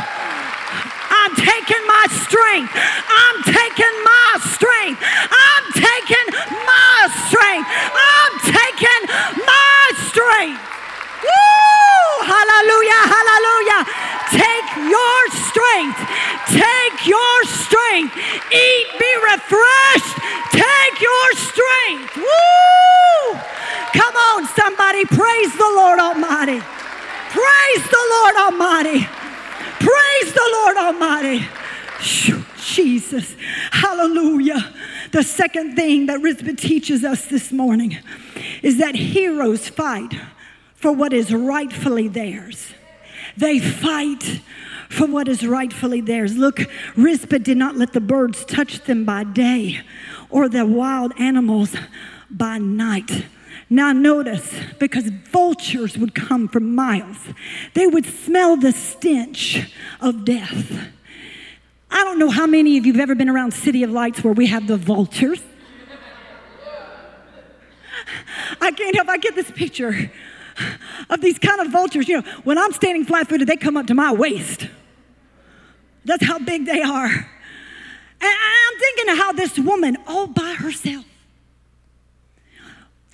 [1.09, 2.69] I'm taking my strength.
[2.73, 5.01] I'm taking my strength.
[5.01, 6.27] I'm taking
[6.61, 7.69] my strength.
[7.73, 9.01] I'm taking
[9.41, 9.81] my
[10.13, 10.61] strength.
[11.25, 12.05] Woo!
[12.29, 13.81] Hallelujah, hallelujah.
[14.29, 15.99] Take your strength.
[16.53, 18.13] Take your strength.
[18.53, 20.15] Eat, be refreshed.
[20.53, 22.13] Take your strength.
[22.17, 23.41] Woo!
[23.93, 25.05] Come on, somebody.
[25.05, 26.59] Praise the Lord Almighty.
[26.59, 29.07] Praise the Lord Almighty.
[29.79, 31.45] Praise the Lord Almighty.
[32.57, 33.35] Jesus.
[33.71, 34.73] Hallelujah.
[35.11, 37.97] The second thing that Rizpah teaches us this morning
[38.61, 40.13] is that heroes fight
[40.75, 42.73] for what is rightfully theirs.
[43.37, 44.41] They fight
[44.89, 46.35] for what is rightfully theirs.
[46.35, 46.61] Look,
[46.95, 49.81] Rizpah did not let the birds touch them by day
[50.29, 51.75] or the wild animals
[52.29, 53.25] by night.
[53.73, 57.17] Now, notice, because vultures would come from miles,
[57.73, 60.91] they would smell the stench of death.
[61.89, 64.35] I don't know how many of you have ever been around City of Lights where
[64.35, 65.41] we have the vultures.
[68.61, 70.11] I can't help, I get this picture
[71.09, 72.07] of these kind of vultures.
[72.07, 74.67] You know, when I'm standing flat footed, they come up to my waist.
[76.05, 77.07] That's how big they are.
[77.07, 77.25] And
[78.21, 81.05] I'm thinking of how this woman, all by herself,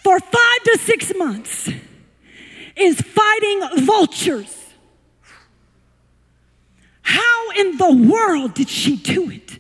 [0.04, 1.70] for five to six months
[2.76, 4.56] is fighting vultures.
[7.02, 9.60] How in the world did she do it?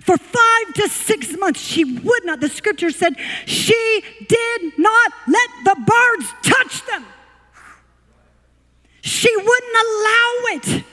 [0.00, 2.40] For five to six months, she would not.
[2.40, 7.04] The scripture said she did not let the birds touch them.
[9.02, 10.84] She wouldn't allow it.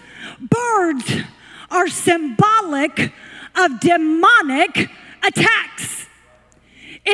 [0.50, 1.24] Birds
[1.70, 3.14] are symbolic
[3.56, 4.90] of demonic
[5.24, 6.07] attacks.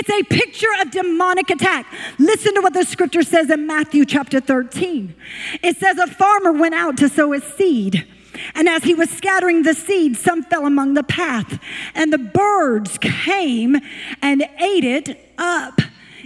[0.06, 1.86] It's a picture of demonic attack.
[2.20, 5.16] Listen to what the scripture says in Matthew chapter 13.
[5.64, 8.06] It says, A farmer went out to sow his seed.
[8.54, 11.58] And as he was scattering the seed, some fell among the path,
[11.96, 13.78] and the birds came
[14.22, 15.80] and ate it up.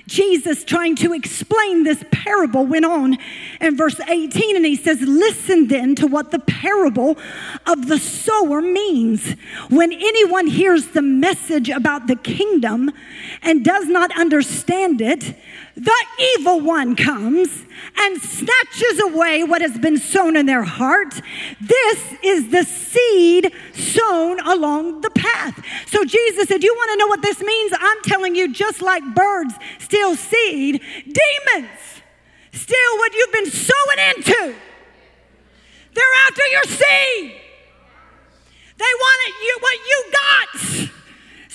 [0.08, 3.18] Jesus, trying to explain this parable, went on
[3.60, 7.18] in verse 18 and he says, Listen then to what the parable
[7.66, 9.34] of the sower means.
[9.70, 12.92] When anyone hears the message about the kingdom
[13.42, 15.36] and does not understand it,
[15.78, 17.64] the evil one comes
[17.98, 21.22] and snatches away what has been sown in their heart.
[21.62, 25.64] This is the seed sown along the path.
[25.86, 27.74] So Jesus said, You want to know what this means?
[27.80, 32.02] I'm telling you, just like birds steal seed, demons
[32.54, 34.56] steal what you've been sowing into.
[35.94, 37.42] They're after your seed.
[38.78, 40.90] They want it, you, what you got.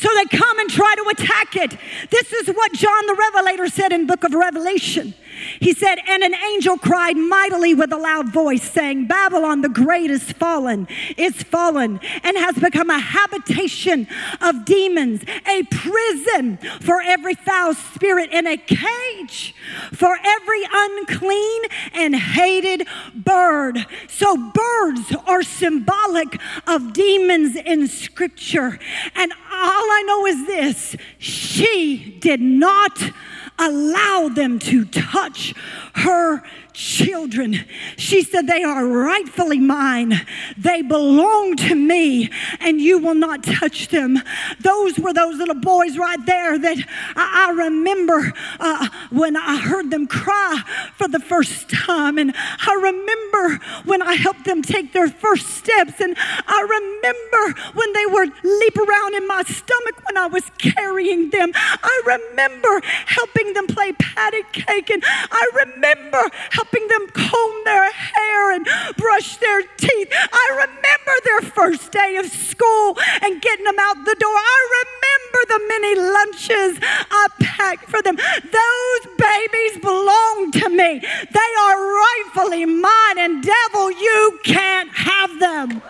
[0.02, 1.78] So they come and try to attack it.
[2.10, 5.14] This is what John the Revelator said in book of Revelation.
[5.60, 10.10] He said, And an angel cried mightily with a loud voice, saying, Babylon the great
[10.10, 14.06] is fallen, is fallen, and has become a habitation
[14.40, 19.54] of demons, a prison for every foul spirit, and a cage
[19.92, 21.62] for every unclean
[21.94, 23.86] and hated bird.
[24.08, 28.78] So birds are symbolic of demons in scripture.
[29.14, 33.12] And all I know is this she did not
[33.58, 35.54] allow them to touch
[35.94, 36.42] her
[36.72, 37.64] children.
[37.96, 40.26] She said, They are rightfully mine.
[40.56, 44.18] They belong to me, and you will not touch them.
[44.60, 46.78] Those were those little boys right there that
[47.16, 50.62] I, I remember uh, when I heard them cry
[50.96, 52.18] for the first time.
[52.18, 56.00] And I remember when I helped them take their first steps.
[56.00, 61.30] And I remember when they would leap around in my stomach when I was carrying
[61.30, 61.52] them.
[61.54, 64.90] I remember helping them play patty cake.
[64.90, 70.08] And I remember helping them comb their hair and brush their teeth.
[70.12, 74.30] I remember their first day of school and getting them out the door.
[74.30, 76.78] I remember the many lunches
[77.10, 78.16] I packed for them.
[78.16, 81.00] Those babies belong to me.
[81.00, 85.82] They are rightfully mine, and devil, you can't have them.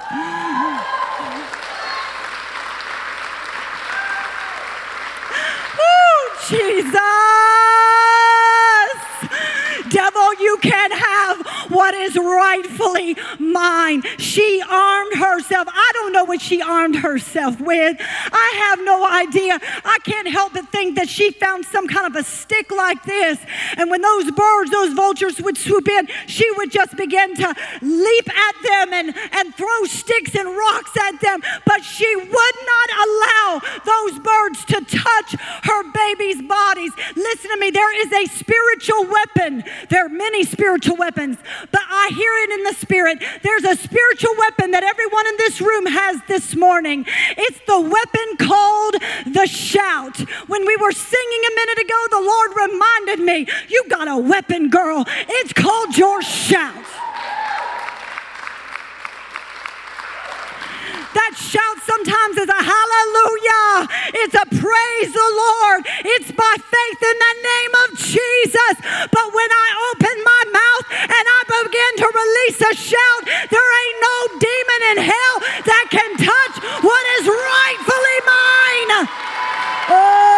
[5.78, 7.02] Oh, Jesus
[9.92, 14.02] devil, you can't have what is rightfully mine.
[14.18, 15.68] She armed herself.
[15.70, 17.96] I don't know what she armed herself with.
[18.00, 19.60] I have no idea.
[19.84, 23.38] I can't help but think that she found some kind of a stick like this.
[23.76, 28.28] And when those birds, those vultures would swoop in, she would just begin to leap
[28.28, 31.42] at them and, and throw sticks and rocks at them.
[31.66, 36.92] But she would not allow those birds to touch her baby's bodies.
[37.16, 41.36] Listen to me, there is a spiritual weapon there are many spiritual weapons,
[41.70, 43.22] but I hear it in the spirit.
[43.42, 47.04] There's a spiritual weapon that everyone in this room has this morning.
[47.36, 48.94] It's the weapon called
[49.34, 50.18] the shout.
[50.48, 54.70] When we were singing a minute ago, the Lord reminded me, You got a weapon,
[54.70, 55.04] girl.
[55.06, 56.84] It's called your shout.
[61.12, 63.68] That shout sometimes is a hallelujah.
[64.24, 65.80] It's a praise the Lord.
[66.08, 68.74] It's by faith in the name of Jesus.
[69.12, 73.98] But when I open my mouth and I begin to release a shout, there ain't
[74.00, 75.36] no demon in hell
[75.68, 78.90] that can touch what is rightfully mine.
[79.92, 80.31] Oh,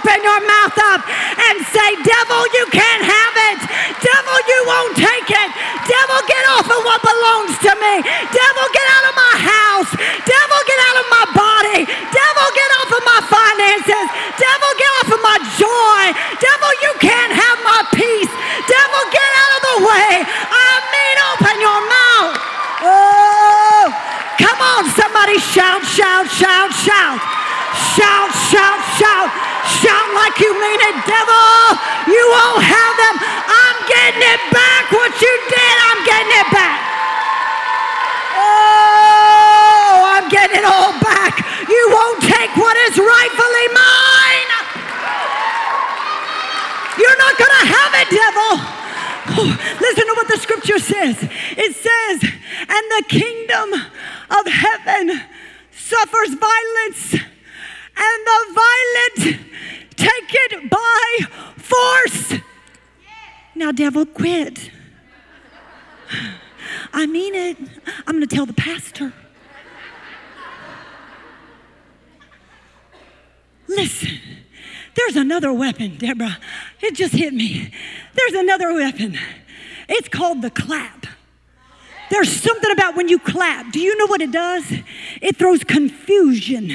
[0.00, 3.58] open your mouth up and say, Devil, you can't have it.
[4.00, 5.48] Devil, you won't take it.
[5.84, 8.00] Devil, get off of what belongs to me.
[8.32, 9.92] Devil, get out of my house.
[10.24, 11.80] Devil, get out of my body.
[11.84, 14.06] Devil, get off of my finances.
[14.40, 16.02] Devil, get off of my joy.
[16.40, 18.32] Devil, you can't have my peace.
[18.64, 20.12] Devil, get out of the way.
[20.48, 22.34] I mean, open your mouth.
[22.88, 23.84] Oh,
[24.40, 27.20] come on, somebody shout, shout, shout, shout.
[27.92, 29.49] Shout, shout, shout.
[29.78, 31.46] Shout like you mean it, devil.
[32.10, 33.16] You won't have them.
[33.22, 34.90] I'm getting it back.
[34.90, 36.78] What you did, I'm getting it back.
[38.34, 41.38] Oh, I'm getting it all back.
[41.70, 44.50] You won't take what is rightfully mine.
[46.98, 48.50] You're not going to have it, devil.
[49.38, 49.48] Oh,
[49.80, 51.16] listen to what the scripture says.
[51.56, 52.30] It says,
[52.68, 53.72] and the kingdom
[54.30, 55.22] of heaven
[55.70, 57.16] suffers violence,
[58.00, 59.40] and the violent
[59.96, 62.34] take it by force.
[63.54, 64.70] Now, devil, quit.
[66.92, 67.56] I mean it.
[68.06, 69.12] I'm going to tell the pastor.
[73.68, 74.18] Listen,
[74.96, 76.38] there's another weapon, Deborah.
[76.80, 77.72] It just hit me.
[78.14, 79.16] There's another weapon.
[79.88, 81.06] It's called the clap.
[82.10, 83.72] There's something about when you clap.
[83.72, 84.64] Do you know what it does?
[85.22, 86.72] It throws confusion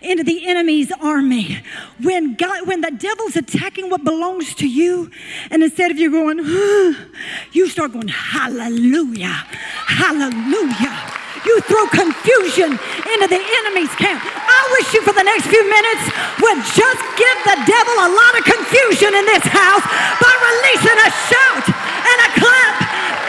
[0.00, 1.58] into the enemy's army.
[2.00, 5.10] When God, when the devil's attacking what belongs to you,
[5.50, 6.38] and instead of you going,
[7.52, 9.44] you start going, hallelujah,
[9.86, 14.18] hallelujah you throw confusion into the enemy's camp.
[14.18, 16.04] I wish you for the next few minutes
[16.42, 19.86] would just give the devil a lot of confusion in this house
[20.18, 21.75] by releasing a shout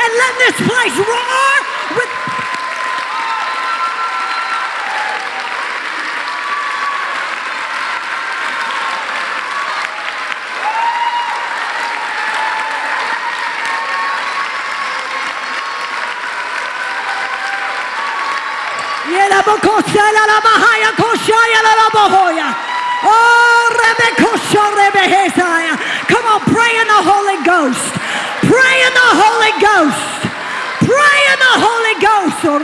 [0.07, 2.27] and letting this place roar with
[26.07, 27.96] Come on, pray in the Holy Ghost.
[28.47, 30.23] Pray in the Holy Ghost.
[30.87, 32.39] Pray in the Holy Ghost.
[32.47, 32.59] Oh,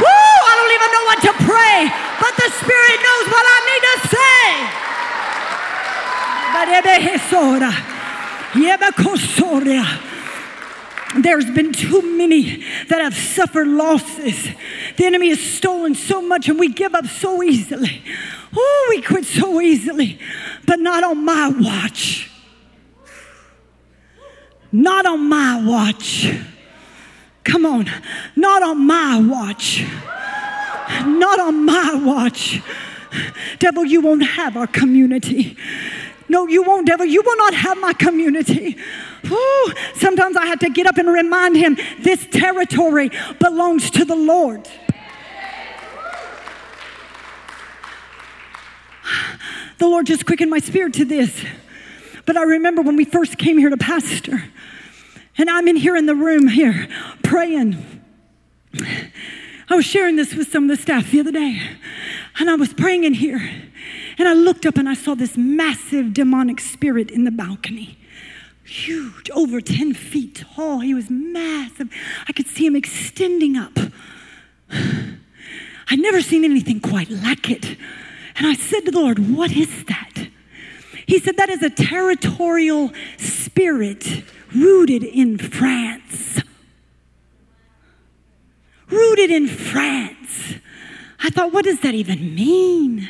[0.00, 3.82] Woo, I don't even know what to pray, but the Spirit knows what I need
[3.84, 4.40] to say.
[11.22, 14.48] There's been too many that have suffered losses.
[14.96, 18.02] The enemy has stolen so much and we give up so easily.
[18.56, 20.18] Oh, we quit so easily,
[20.66, 22.30] but not on my watch.
[24.72, 26.30] Not on my watch.
[27.44, 27.90] Come on,
[28.36, 29.84] not on my watch.
[31.06, 32.60] Not on my watch.
[33.58, 35.56] Devil, you won't have our community.
[36.28, 37.04] No, you won't, devil.
[37.04, 38.76] You will not have my community.
[39.26, 43.10] Ooh, sometimes I have to get up and remind him this territory
[43.40, 44.68] belongs to the Lord.
[49.78, 51.44] The Lord just quickened my spirit to this.
[52.26, 54.44] But I remember when we first came here to pastor,
[55.40, 56.86] and I'm in here in the room here
[57.22, 58.00] praying.
[59.68, 61.60] I was sharing this with some of the staff the other day,
[62.38, 63.40] and I was praying in here.
[64.18, 67.96] And I looked up and I saw this massive demonic spirit in the balcony.
[68.64, 70.80] Huge, over 10 feet tall.
[70.80, 71.88] He was massive.
[72.28, 73.78] I could see him extending up.
[74.70, 77.76] I'd never seen anything quite like it.
[78.36, 80.28] And I said to the Lord, What is that?
[81.06, 84.22] He said, That is a territorial spirit
[84.54, 86.40] rooted in France.
[88.88, 90.54] Rooted in France.
[91.22, 93.08] I thought, What does that even mean?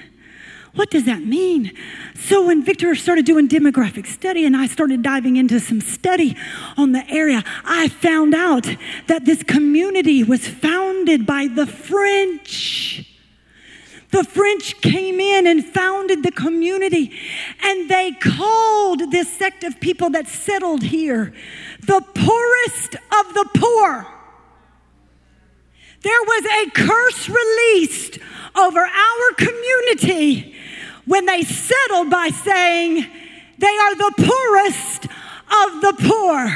[0.75, 1.73] What does that mean?
[2.15, 6.37] So when Victor started doing demographic study and I started diving into some study
[6.77, 8.69] on the area, I found out
[9.09, 13.10] that this community was founded by the French.
[14.11, 17.13] The French came in and founded the community,
[17.63, 21.33] and they called this sect of people that settled here
[21.81, 24.07] the poorest of the poor.
[26.03, 28.19] There was a curse released
[28.57, 30.55] over our community
[31.05, 33.07] when they settled by saying
[33.59, 35.07] they are the poorest
[35.51, 36.47] of the poor.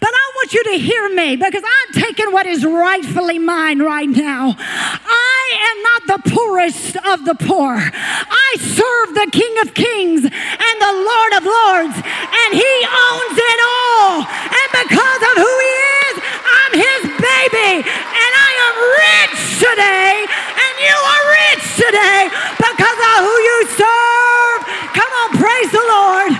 [0.00, 4.08] But I want you to hear me because I'm taking what is rightfully mine right
[4.08, 4.54] now.
[4.58, 7.78] I am not the poorest of the poor.
[7.78, 13.60] I serve the King of Kings and the Lord of Lords, and He owns it
[13.64, 14.26] all.
[14.28, 15.74] And because of who He
[16.04, 16.14] is,
[16.44, 22.22] I'm His baby, and I am rich today, and you are rich today
[22.60, 24.60] because of who you serve.
[24.92, 26.30] Come on, praise the Lord.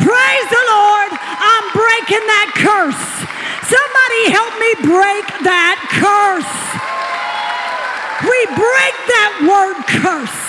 [0.00, 1.10] Praise the Lord.
[1.12, 1.66] I'm
[2.10, 3.06] breaking that curse.
[3.70, 6.56] Somebody help me break that curse.
[8.22, 10.40] We break that word curse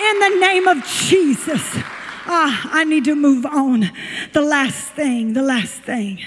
[0.00, 1.62] in the name of Jesus.
[2.28, 3.90] Ah, I need to move on.
[4.32, 6.20] The last thing, the last thing.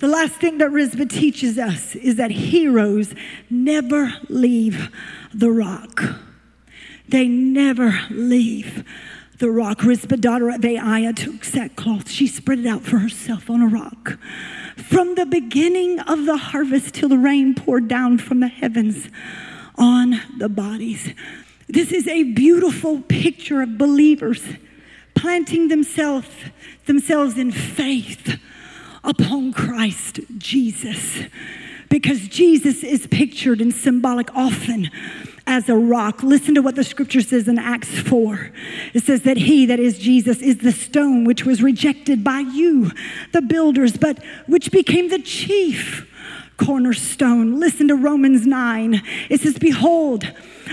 [0.00, 3.14] The last thing that Rizpah teaches us is that heroes
[3.48, 4.90] never leave
[5.32, 6.02] the rock.
[7.08, 8.84] They never leave
[9.42, 9.82] the rock.
[9.82, 12.08] Rizpah, daughter of Aiah, took sackcloth.
[12.08, 14.16] She spread it out for herself on a rock.
[14.76, 19.08] From the beginning of the harvest till the rain poured down from the heavens
[19.74, 21.12] on the bodies.
[21.68, 24.44] This is a beautiful picture of believers
[25.16, 26.28] planting themselves,
[26.86, 28.38] themselves in faith
[29.02, 31.24] upon Christ Jesus.
[31.88, 34.88] Because Jesus is pictured and symbolic often
[35.46, 36.22] as a rock.
[36.22, 38.52] Listen to what the scripture says in Acts 4.
[38.94, 42.90] It says that he, that is Jesus, is the stone which was rejected by you,
[43.32, 46.08] the builders, but which became the chief
[46.56, 47.58] cornerstone.
[47.58, 49.02] Listen to Romans 9.
[49.30, 50.30] It says, Behold,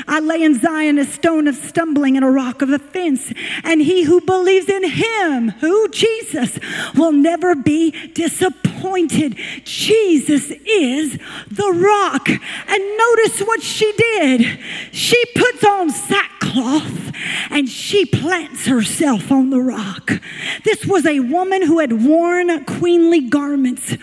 [0.08, 3.32] I lay in Zion a stone of stumbling and a rock of offense.
[3.64, 6.60] And he who believes in him, who Jesus,
[6.96, 9.38] will never be disappointed.
[9.64, 11.18] Jesus is
[11.50, 12.30] the rock.
[12.30, 14.60] And notice what she did.
[14.92, 17.12] She puts on sackcloth
[17.50, 20.22] and she plants herself on the rock.
[20.64, 23.96] This was a woman who had worn queenly garments.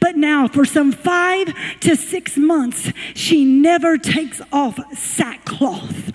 [0.00, 6.14] But now, for some five to six months, she never takes off sackcloth.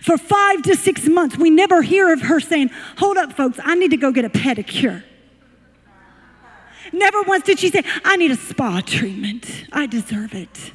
[0.00, 3.74] For five to six months, we never hear of her saying, Hold up, folks, I
[3.74, 5.02] need to go get a pedicure.
[6.92, 9.66] Never once did she say, I need a spa treatment.
[9.72, 10.72] I deserve it.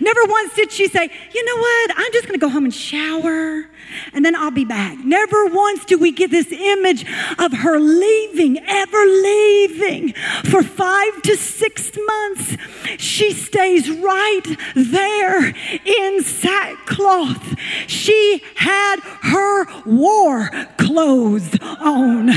[0.00, 3.66] Never once did she say, you know what, I'm just gonna go home and shower
[4.12, 4.98] and then I'll be back.
[4.98, 7.04] Never once do we get this image
[7.38, 10.12] of her leaving, ever leaving
[10.44, 12.56] for five to six months.
[12.98, 15.54] She stays right there
[15.84, 17.58] in sackcloth.
[17.86, 22.30] She had her war clothes on.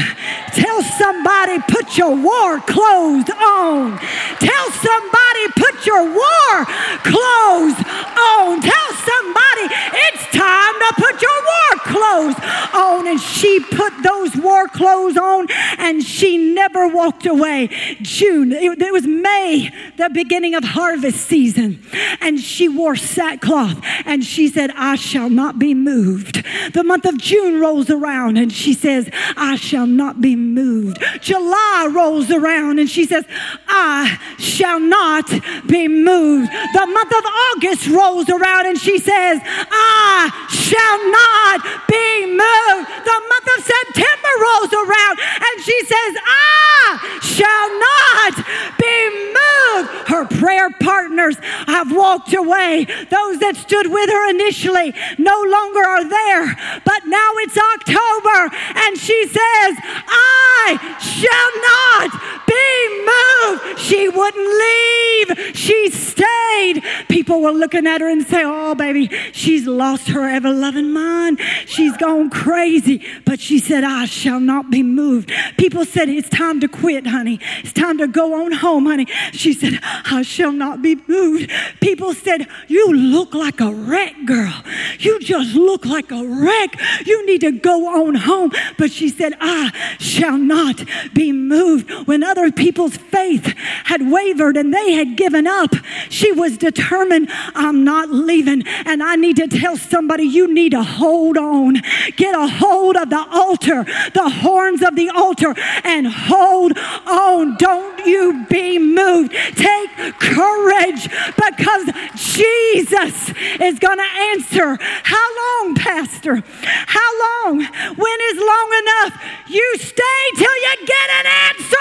[0.53, 3.97] Tell somebody, put your war clothes on.
[4.39, 6.65] Tell somebody, put your war
[7.03, 7.75] clothes on.
[8.19, 9.65] Oh, tell somebody,
[10.07, 12.35] it's time to put your war clothes
[12.73, 13.07] on.
[13.07, 15.47] And she put those war clothes on
[15.77, 17.69] and she never walked away.
[18.01, 21.83] June, it, it was May, the beginning of harvest season.
[22.21, 26.43] And she wore sackcloth and she said, I shall not be moved.
[26.73, 31.03] The month of June rolls around and she says, I shall not be moved.
[31.21, 33.25] July rolls around and she says,
[33.67, 35.29] I shall not
[35.67, 36.51] be moved.
[36.51, 42.87] The month of August rolls around and she says, I shall not be moved.
[43.05, 48.33] The month of September rolls around and she says, I shall not
[48.79, 48.97] be
[49.33, 50.07] moved.
[50.09, 52.85] Her prayer partners have walked away.
[53.09, 58.97] Those that stood with her initially no longer are there, but now it's October and
[58.97, 59.73] she says,
[60.07, 62.09] I shall not
[62.47, 62.67] be
[63.05, 63.79] moved.
[63.79, 65.55] She wouldn't leave.
[65.55, 66.83] She stayed.
[67.09, 71.39] People were looking at her and say, Oh, baby, she's lost her ever loving mind.
[71.65, 73.05] She's gone crazy.
[73.25, 75.31] But she said, I shall not be moved.
[75.57, 77.39] People said, It's time to quit, honey.
[77.59, 79.07] It's time to go on home, honey.
[79.31, 81.51] She said, I shall not be moved.
[81.81, 84.63] People said, You look like a wreck, girl.
[84.99, 86.75] You just look like a wreck.
[87.05, 88.51] You need to go on home.
[88.77, 91.91] But she said, I shall not be moved.
[92.07, 93.45] When other people's faith
[93.85, 95.73] had wavered and they had given up,
[96.09, 98.63] she was determined, I'm not leaving.
[98.85, 101.75] And I need to tell somebody, you need to hold on.
[102.15, 105.53] Get a hold of the altar, the horns of the altar,
[105.83, 107.55] and hold on.
[107.57, 109.31] Don't you be moved.
[109.55, 109.89] Take
[110.19, 114.77] courage because Jesus is going to answer.
[114.81, 116.43] How long, Pastor?
[116.61, 117.59] How long?
[117.59, 119.21] When is long enough?
[119.47, 121.77] You stay till you get an answer.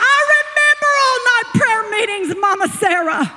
[0.00, 1.18] I remember all
[1.58, 3.32] prayer meetings, Mama Sarah.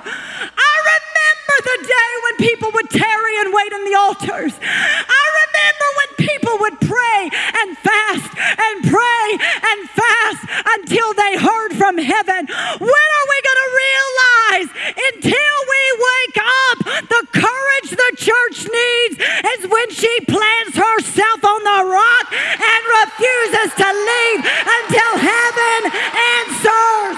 [2.38, 4.54] People would tarry and wait in the altars.
[4.62, 10.42] I remember when people would pray and fast and pray and fast
[10.78, 12.46] until they heard from heaven.
[12.48, 14.68] When are we going to realize
[15.12, 16.78] until we wake up
[17.08, 19.14] the courage the church needs
[19.58, 25.80] is when she plants herself on the rock and refuses to leave until heaven
[26.38, 27.16] answers.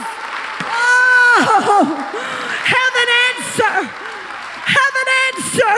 [0.72, 1.84] Oh,
[2.64, 3.76] heaven answer.
[4.76, 5.76] Heaven answer.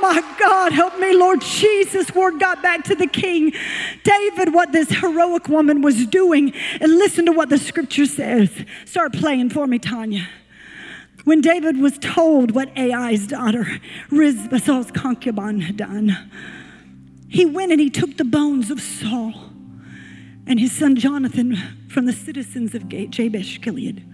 [0.00, 2.14] My God, help me, Lord Jesus.
[2.14, 3.52] Word got back to the king.
[4.04, 8.50] David, what this heroic woman was doing, and listen to what the scripture says.
[8.84, 10.28] Start playing for me, Tanya.
[11.24, 13.66] When David was told what Aiah's daughter,
[14.10, 16.16] Rizpah, Saul's concubine, had done,
[17.28, 19.34] he went and he took the bones of Saul
[20.46, 21.56] and his son Jonathan
[21.88, 24.07] from the citizens of Jabesh Gilead.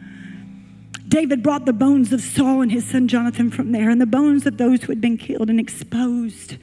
[1.09, 4.47] David brought the bones of Saul and his son Jonathan from there, and the bones
[4.47, 6.57] of those who had been killed and exposed.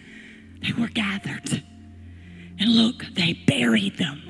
[0.62, 1.64] They were gathered.
[2.60, 4.22] And look, they buried them.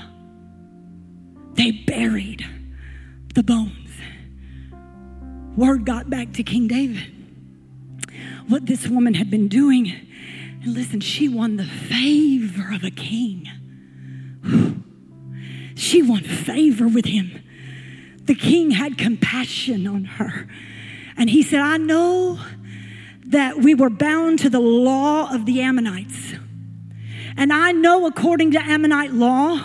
[1.53, 2.45] They buried
[3.33, 3.89] the bones.
[5.57, 7.21] Word got back to King David
[8.47, 9.93] what this woman had been doing.
[10.63, 13.47] And listen, she won the favor of a king.
[15.75, 17.41] She won favor with him.
[18.31, 20.47] The king had compassion on her.
[21.17, 22.39] And he said, I know
[23.25, 26.35] that we were bound to the law of the Ammonites.
[27.35, 29.59] And I know, according to Ammonite law,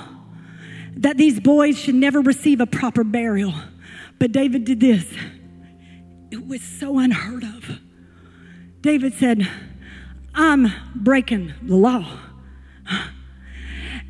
[0.97, 3.55] that these boys should never receive a proper burial.
[4.19, 5.15] But David did this.
[6.33, 7.79] It was so unheard of.
[8.81, 9.49] David said,
[10.35, 12.19] I'm breaking the law.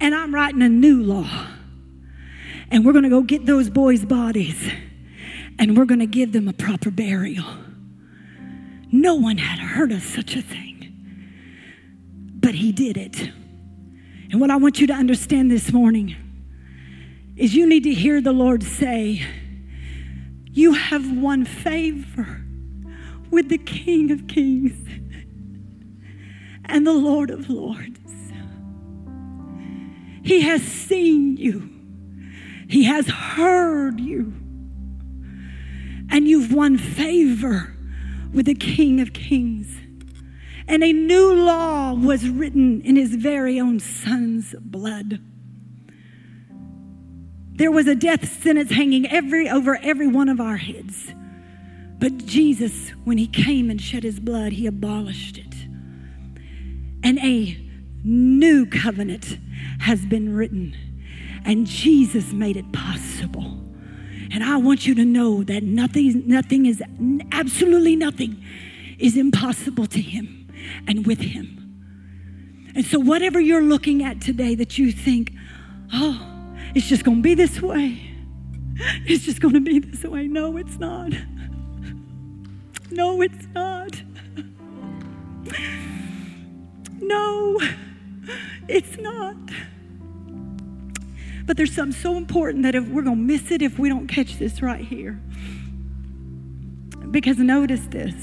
[0.00, 1.48] And I'm writing a new law.
[2.70, 4.72] And we're going to go get those boys' bodies
[5.58, 7.46] and we're going to give them a proper burial.
[8.92, 10.92] No one had heard of such a thing,
[12.40, 13.30] but he did it.
[14.30, 16.16] And what I want you to understand this morning
[17.36, 19.24] is you need to hear the Lord say,
[20.50, 22.42] You have won favor
[23.30, 24.88] with the King of Kings
[26.64, 28.00] and the Lord of Lords.
[30.22, 31.70] He has seen you,
[32.68, 34.32] He has heard you,
[36.10, 37.74] and you've won favor
[38.32, 39.68] with the King of Kings.
[40.68, 45.20] And a new law was written in His very own Son's blood.
[47.56, 51.14] There was a death sentence hanging every, over every one of our heads.
[51.98, 55.54] But Jesus, when he came and shed his blood, he abolished it.
[57.02, 57.56] And a
[58.04, 59.38] new covenant
[59.80, 60.76] has been written.
[61.46, 63.62] And Jesus made it possible.
[64.32, 66.82] And I want you to know that nothing, nothing is,
[67.30, 68.42] absolutely nothing
[68.98, 70.48] is impossible to him
[70.88, 71.52] and with him.
[72.74, 75.32] And so, whatever you're looking at today that you think,
[75.94, 76.20] oh,
[76.74, 78.10] it's just going to be this way,
[79.06, 80.26] it's just going to be this way.
[80.26, 81.12] No, it's not.
[82.90, 84.02] No, it's not.
[87.00, 87.60] No,
[88.68, 89.36] it's not.
[91.46, 94.08] But there's something so important that if we're going to miss it if we don't
[94.08, 95.20] catch this right here.
[97.10, 98.14] Because notice this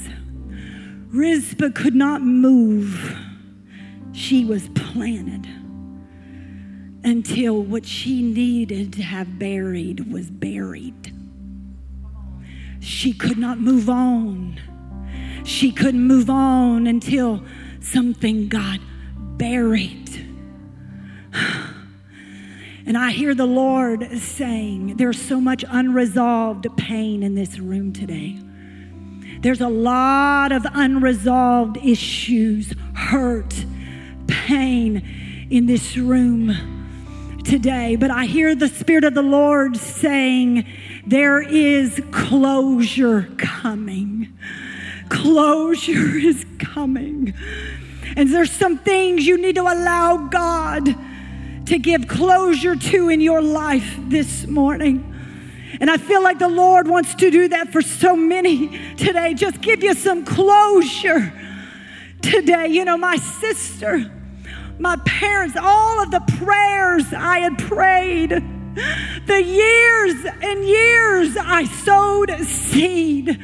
[1.08, 3.16] Rizpah could not move,
[4.12, 5.48] she was planted
[7.02, 11.12] until what she needed to have buried was buried.
[12.80, 14.60] She could not move on.
[15.44, 17.42] She couldn't move on until
[17.80, 18.80] something got
[19.38, 20.03] buried.
[22.86, 28.38] And I hear the Lord saying, There's so much unresolved pain in this room today.
[29.40, 33.64] There's a lot of unresolved issues, hurt,
[34.26, 35.02] pain
[35.50, 40.66] in this room today, but I hear the Spirit of the Lord saying,
[41.06, 44.36] There is closure coming.
[45.08, 47.34] Closure is coming.
[48.16, 50.94] And there's some things you need to allow God
[51.66, 55.10] to give closure to in your life this morning.
[55.80, 59.34] And I feel like the Lord wants to do that for so many today.
[59.34, 61.32] Just give you some closure
[62.22, 62.68] today.
[62.68, 64.10] You know, my sister
[64.78, 72.30] my parents, all of the prayers I had prayed, the years and years I sowed
[72.44, 73.40] seed.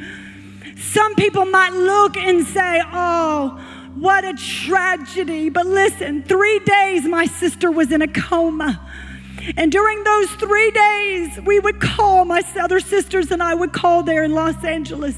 [0.77, 3.59] Some people might look and say, oh,
[3.95, 5.49] what a tragedy.
[5.49, 8.79] But listen, three days my sister was in a coma.
[9.57, 14.03] And during those three days, we would call, my other sisters and I would call
[14.03, 15.15] there in Los Angeles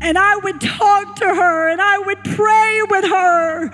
[0.00, 3.70] and I would talk to her and I would pray with her.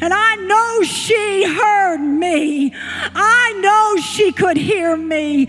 [0.00, 2.72] And I know she heard me.
[2.74, 5.48] I know she could hear me.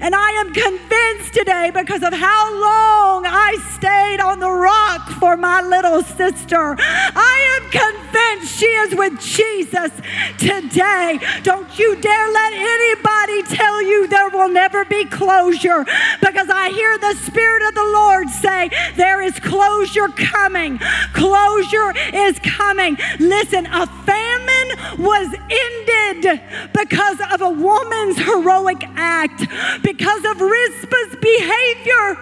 [0.00, 5.36] And I am convinced today because of how long I stayed on the rock for
[5.36, 6.76] my little sister.
[6.78, 9.90] I am convinced she is with Jesus
[10.38, 11.18] today.
[11.42, 15.84] Don't you dare let anybody tell you there will never be closure
[16.20, 20.78] because I hear the Spirit of the Lord say, There is closure coming.
[21.12, 22.96] Closure is coming.
[23.18, 26.40] Listen, a famine was ended
[26.72, 29.46] because of a woman's heroic act
[29.82, 32.18] because of Rizpah's behavior,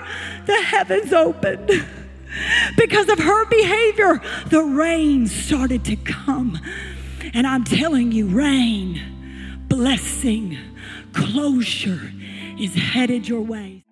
[0.46, 1.70] the heavens opened.
[2.76, 6.58] Because of her behavior, the rain started to come.
[7.34, 10.58] And I'm telling you, rain, blessing,
[11.12, 12.12] closure
[12.58, 13.84] is headed your way.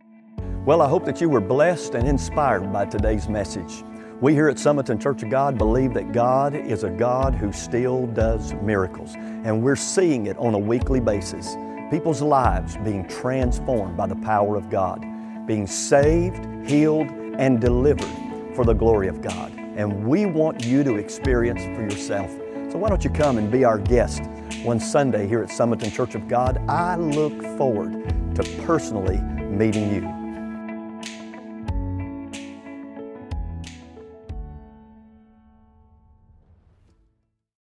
[0.64, 3.82] Well, I hope that you were blessed and inspired by today's message.
[4.20, 8.06] We here at Sumiton Church of God believe that God is a God who still
[8.08, 11.56] does miracles, and we're seeing it on a weekly basis
[11.91, 15.05] people's lives being transformed by the power of God,
[15.47, 18.09] being saved, healed, and delivered
[18.55, 19.53] for the glory of God.
[19.59, 22.30] And we want you to experience for yourself.
[22.70, 24.22] So why don't you come and be our guest
[24.62, 26.59] one Sunday here at Sumiton Church of God?
[26.68, 27.93] I look forward
[28.36, 30.20] to personally meeting you.